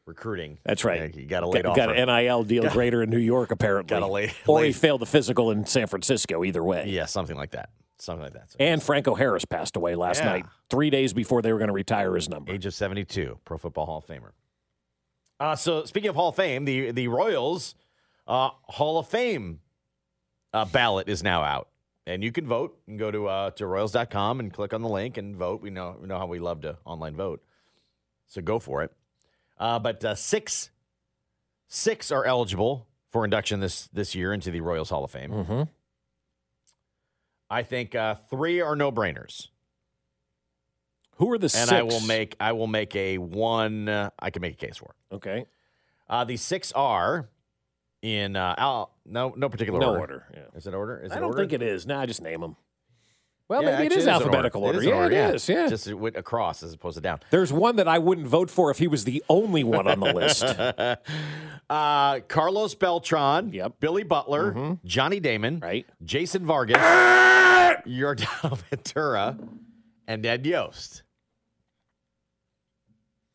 [0.09, 0.59] recruiting.
[0.65, 1.15] That's right.
[1.15, 1.95] He got a late got, offer.
[1.95, 3.95] got an NIL deal Got- greater in New York, apparently.
[3.95, 6.87] Got a late- or he late- failed the physical in San Francisco, either way.
[6.89, 7.71] Yeah, something like that.
[7.99, 8.51] Something like that.
[8.53, 10.31] So And Franco Harris passed away last Yeah.
[10.33, 12.53] night, three days before they were going to retire his number.
[12.53, 14.31] age of 72, Pro Football Hall of Famer.
[15.41, 17.75] Uh, so speaking of Hall of Fame, the the Royals
[18.27, 19.61] uh, Hall of Fame
[20.53, 21.69] uh, ballot is now out,
[22.07, 22.77] and you can vote.
[22.89, 25.61] and go to uh, to Royals.com and click on the link and vote.
[25.61, 27.43] We know we know how we love to online vote.
[28.27, 28.93] So go for it.
[29.59, 30.71] Uh, but uh, six
[31.67, 35.31] six are eligible for induction this this year into the Royals Hall of Fame.
[35.31, 35.63] Mm-hmm.
[37.51, 39.49] I think uh, three are no brainers.
[41.17, 41.73] Who are the and six?
[41.73, 43.89] I will make I will make a one.
[43.89, 44.95] Uh, I can make a case for.
[45.11, 45.47] Okay.
[46.09, 47.29] Uh, the six are
[48.03, 50.01] in uh, no no particular No order.
[50.01, 50.57] order, yeah.
[50.59, 51.01] Is it order?
[51.01, 51.39] Is I it don't order?
[51.41, 51.87] think it is.
[51.87, 52.57] No, nah, I just name them.
[53.49, 54.79] Well, Yeah, maybe it actually, is alphabetical order.
[54.79, 55.49] It is yeah, order, it is.
[55.49, 55.69] Yeah.
[55.69, 57.21] Just it went across as opposed to down.
[57.31, 60.13] There's one that I wouldn't vote for if he was the only one on the
[60.13, 60.45] list.
[61.71, 63.81] uh, Carlos Beltran, Yep.
[63.81, 64.87] Billy Butler, Mm-hmm.
[64.87, 65.87] Johnny Damon, right?
[66.05, 66.77] Jason Vargas,
[67.87, 69.39] Yordano Ventura,
[70.07, 71.03] and Ed Yost.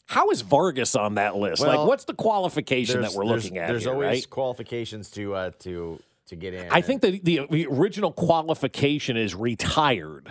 [0.07, 1.61] How is Vargas on that list?
[1.63, 4.29] like, what's the qualification that we're looking at There's here, always right?
[4.29, 6.67] qualifications to uh, to to get in.
[6.71, 10.29] I think the, the the original qualification is retired.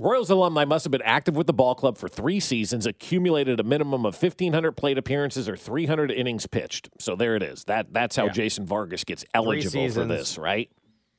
[0.00, 3.64] Royals alumni must have been active with the ball club for three seasons, accumulated a
[3.64, 6.88] minimum of 1,500 plate appearances or 300 innings pitched.
[7.00, 7.64] So there it is.
[7.64, 8.32] That that's how Yeah.
[8.32, 10.70] Jason Vargas gets eligible for this, right?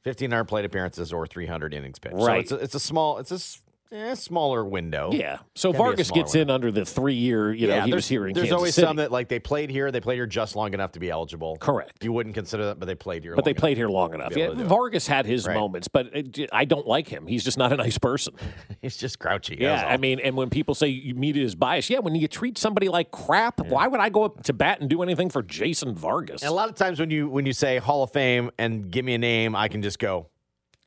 [0.04, 2.16] 1,500 plate appearances or 300 innings pitched.
[2.16, 2.40] So Right.
[2.40, 3.40] it's a, it's a small, it's a
[3.92, 5.12] eh, smaller window.
[5.12, 5.40] Yeah.
[5.56, 7.52] So Can Vargas gets in under the three year.
[7.54, 8.88] You know, yeah, he there's, was here in There's Kansas always City.
[8.88, 11.58] some that like they played here, they played here just long enough to be eligible.
[11.58, 12.04] Correct.
[12.04, 13.36] You wouldn't consider that, but they played here.
[13.36, 14.36] but they played here long enough.
[14.36, 14.68] Yeah, able to do it.
[14.68, 15.56] Vargas had his Right.
[15.56, 17.28] moments, but it, I don't like him.
[17.28, 18.34] He's just not a nice person.
[18.82, 19.58] He's just grouchy.
[19.60, 19.86] Yeah.
[19.86, 22.90] I mean, and when people say you media is biased, yeah, when you treat somebody
[22.90, 26.42] like crap, why would I go up to bat and do anything for Jason Vargas?
[26.42, 29.04] And a lot of times when you when you say Hall of Fame and give
[29.04, 30.28] me a name, I can just go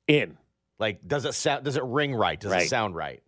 [0.07, 0.37] in.
[0.79, 1.65] Like, does it sound?
[1.65, 2.39] Does it ring right?
[2.41, 2.65] Does Right.
[2.65, 3.23] it sound right?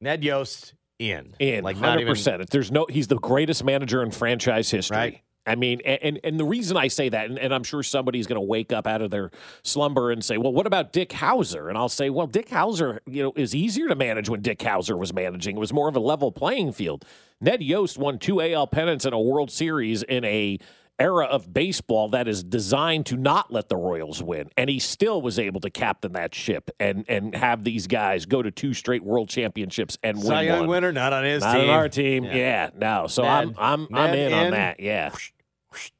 [0.00, 2.48] Ned Yost in in like hundred percent.
[2.50, 2.86] There's no.
[2.88, 4.96] He's the greatest manager in franchise history.
[4.96, 5.20] Right.
[5.46, 8.36] I mean, and and the reason I say that, and, and I'm sure somebody's going
[8.36, 9.30] to wake up out of their
[9.64, 13.22] slumber and say, "Well, what about Dick Howser?" And I'll say, "Well, Dick Howser, you
[13.22, 15.56] know, is easier to manage when Dick Howser was managing.
[15.56, 17.04] It was more of a level playing field."
[17.40, 20.58] Ned Yost won two AL pennants and a World Series in a
[20.98, 25.22] era of baseball that is designed to not let the Royals win, and he still
[25.22, 29.02] was able to captain that ship and and have these guys go to two straight
[29.04, 30.68] World Championships and Cy win Young one.
[30.68, 31.70] winner, not on his Not team.
[31.70, 32.24] on our team.
[32.24, 32.36] Yeah.
[32.36, 33.06] Yeah, no.
[33.06, 34.80] So Ned- I'm I'm I'm Ned in, on that.
[34.80, 35.10] Yeah.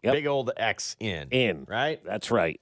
[0.02, 0.14] Yep.
[0.14, 1.64] big old X in In.
[1.68, 2.00] right.
[2.04, 2.60] That's right.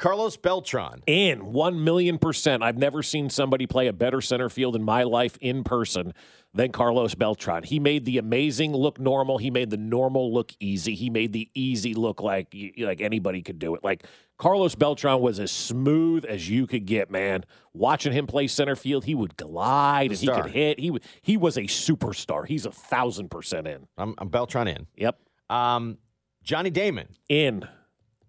[0.00, 1.02] Carlos Beltran.
[1.06, 2.62] In one million percent.
[2.62, 6.14] I've never seen somebody play a better center field in my life in person
[6.54, 7.64] than Carlos Beltran.
[7.64, 9.36] He made the amazing look normal.
[9.36, 10.94] He made the normal look easy.
[10.94, 13.84] He made the easy look like like anybody could do it.
[13.84, 14.04] Like
[14.38, 17.44] Carlos Beltran was as smooth as you could get, man.
[17.74, 20.80] Watching him play center field, he would glide and he could hit.
[20.80, 22.46] He he was a superstar.
[22.46, 23.86] He's a thousand percent in.
[23.98, 24.86] I'm, I'm Beltran in.
[24.96, 25.20] Yep.
[25.50, 25.98] Um,
[26.42, 27.08] Johnny Damon.
[27.28, 27.68] in.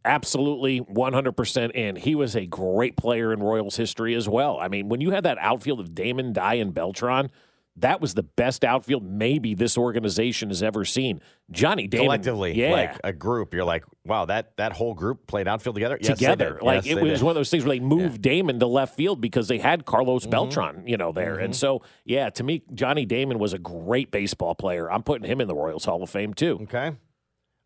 [0.03, 1.95] Absolutely 100% in.
[1.95, 4.57] He was a great player in Royals history as well.
[4.59, 7.29] I mean, when you had that outfield of Damon, Dye, and Beltran,
[7.77, 11.21] that was the best outfield maybe this organization has ever seen.
[11.51, 12.07] Johnny Damon.
[12.07, 12.71] collectively, yeah.
[12.71, 15.97] like a group, you're like, wow, that that whole group played outfield together.
[16.01, 16.59] Yes, together.
[16.61, 17.25] Like Yes, it was did.
[17.25, 20.23] one of those things where they moved Damon to left field because they had Carlos
[20.23, 20.31] Mm-hmm.
[20.31, 21.37] Beltran, you know, there.
[21.37, 24.91] And so, yeah, to me, Johnny Damon was a great baseball player.
[24.91, 26.59] I'm putting him in the Royals Hall of Fame too.
[26.63, 26.91] Okay.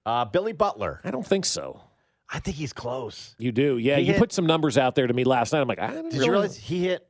[0.06, 1.02] Uh, Billy Butler.
[1.04, 1.82] I don't think so.
[2.30, 3.36] I think he's close.
[3.38, 3.98] You do, yeah.
[3.98, 5.62] He you hit- put some numbers out there to me last night.
[5.62, 7.08] I'm like, I don't Did really you realize he hit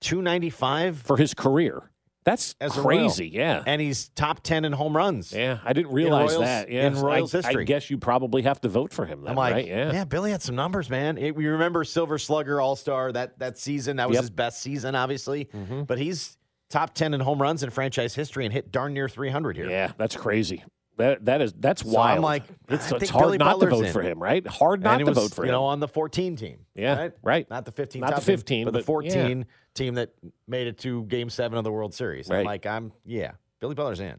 [0.00, 1.90] 295 for his career?
[2.24, 3.62] That's as crazy, yeah.
[3.66, 5.30] And he's top 10 in home runs.
[5.30, 6.70] Yeah, I didn't realize Royals- that.
[6.70, 7.62] Yeah, in Royals I, history.
[7.62, 9.20] I guess you probably have to vote for him.
[9.20, 9.66] Then, I'm like, right?
[9.66, 10.04] yeah.
[10.04, 11.18] Billy had some numbers, man.
[11.18, 13.96] It, we remember Silver Slugger All Star that that season.
[13.98, 14.22] That was Yep.
[14.22, 15.44] his best season, obviously.
[15.54, 15.86] Mhm.
[15.86, 16.38] But he's
[16.70, 19.68] top 10 in home runs in franchise history and hit darn near 300 here.
[19.68, 20.64] Yeah, that's crazy.
[20.96, 22.18] That that is that's So wild.
[22.18, 23.92] I'm like, it's, it's hard Billy not Butler's to vote in.
[23.92, 24.46] for him, right?
[24.46, 25.46] Hard not to was, vote for him.
[25.46, 26.58] you know, on the 14 team.
[26.74, 27.12] Yeah, right.
[27.22, 27.50] right.
[27.50, 30.10] Not the 15, Not the top 15, but the but 14 team that
[30.46, 32.30] made it to Game Seven of the World Series.
[32.30, 34.14] I'm like, I'm yeah, Billy Butler's in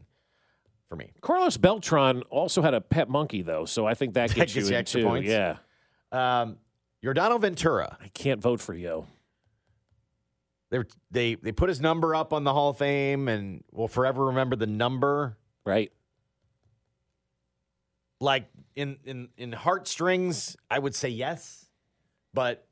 [0.90, 1.12] for me.
[1.22, 4.68] Carlos Beltran also had a pet monkey though, so I think that That gets, gets
[4.70, 5.06] you extra too.
[5.06, 5.28] points?
[5.30, 5.56] Yeah,
[6.12, 6.58] Um,
[7.02, 7.96] Yordano Ventura.
[8.02, 9.06] I can't vote for you.
[10.70, 13.88] They were- they they put his number up on the Hall of Fame, and we'll
[13.88, 15.38] forever remember the number.
[15.64, 15.90] Right.
[18.20, 21.66] Like in in in heartstrings, I would say yes,
[22.32, 22.66] but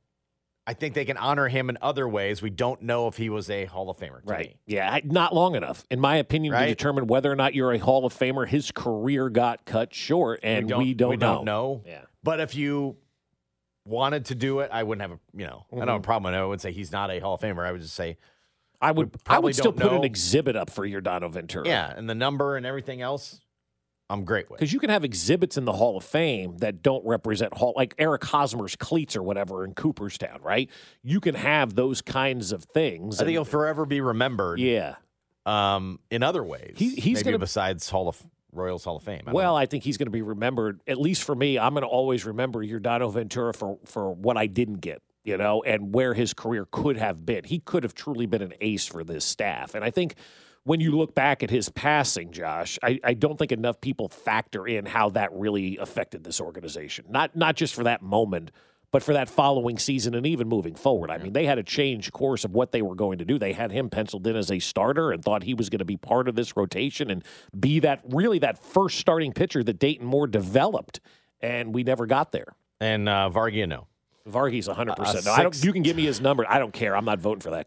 [0.66, 2.40] I think they can honor him in other ways.
[2.40, 4.22] We don't know if he was a Hall of Famer.
[4.24, 4.47] to Right.
[4.47, 4.57] me.
[4.66, 8.07] Yeah, not long enough, in my opinion, to determine whether or not you're a Hall
[8.07, 8.49] of Famer.
[8.49, 11.34] His career got cut short, and we don't, we know.
[11.34, 11.82] don't know.
[11.86, 12.03] Yeah.
[12.22, 12.97] But if you
[13.84, 16.03] wanted to do it, I wouldn't have a you know I don't have a Mhm.
[16.05, 16.34] problem.
[16.34, 17.66] I would say he's not a Hall of Famer.
[17.66, 18.16] I would just say
[18.80, 19.09] I would.
[19.14, 21.66] I probably would still don't put an exhibit up for Yordano Ventura.
[21.68, 23.40] yeah, and the number and everything else,
[24.11, 24.59] I'm great with.
[24.61, 27.94] Because you can have exhibits in the Hall of Fame that don't represent Hall, like
[27.98, 30.68] Eric Hosmer's cleats or whatever in Cooperstown, right?
[31.02, 33.18] You can have those kinds of things.
[33.20, 34.61] I think he'll forever be remembered.
[34.61, 34.96] yeah,
[35.46, 36.74] um, in other ways.
[36.76, 39.22] He- he's gonna- besides Hall of Royals Hall of Fame.
[39.26, 40.80] I Well, I think he's going to be remembered.
[40.86, 44.46] At least for me, I'm going to always remember Yordano Ventura for for what I
[44.46, 47.42] didn't get, you know, and where his career could have been.
[47.44, 50.14] He could have truly been an ace for this staff, and I think.
[50.65, 54.67] When you look back at his passing, Josh, I, I don't think enough people factor
[54.67, 57.05] in how that really affected this organization.
[57.09, 58.51] Not not just for that moment,
[58.95, 61.11] but for that following season and even moving forward.
[61.11, 63.41] I mean, they had a change course of what they were going to do.
[63.41, 65.97] They had him penciled in as a starter and thought he was going to be
[65.97, 67.25] part of this rotation and
[67.59, 71.01] be that really that first starting pitcher that Dayton Moore developed,
[71.41, 72.55] and we never got there.
[72.81, 73.89] And uh, Vargia, no.
[74.29, 74.99] Vargy's 100%.
[75.01, 76.47] Uh, no, I don't, you can give me his number.
[76.49, 76.97] I don't care.
[76.97, 77.67] I'm not voting for that.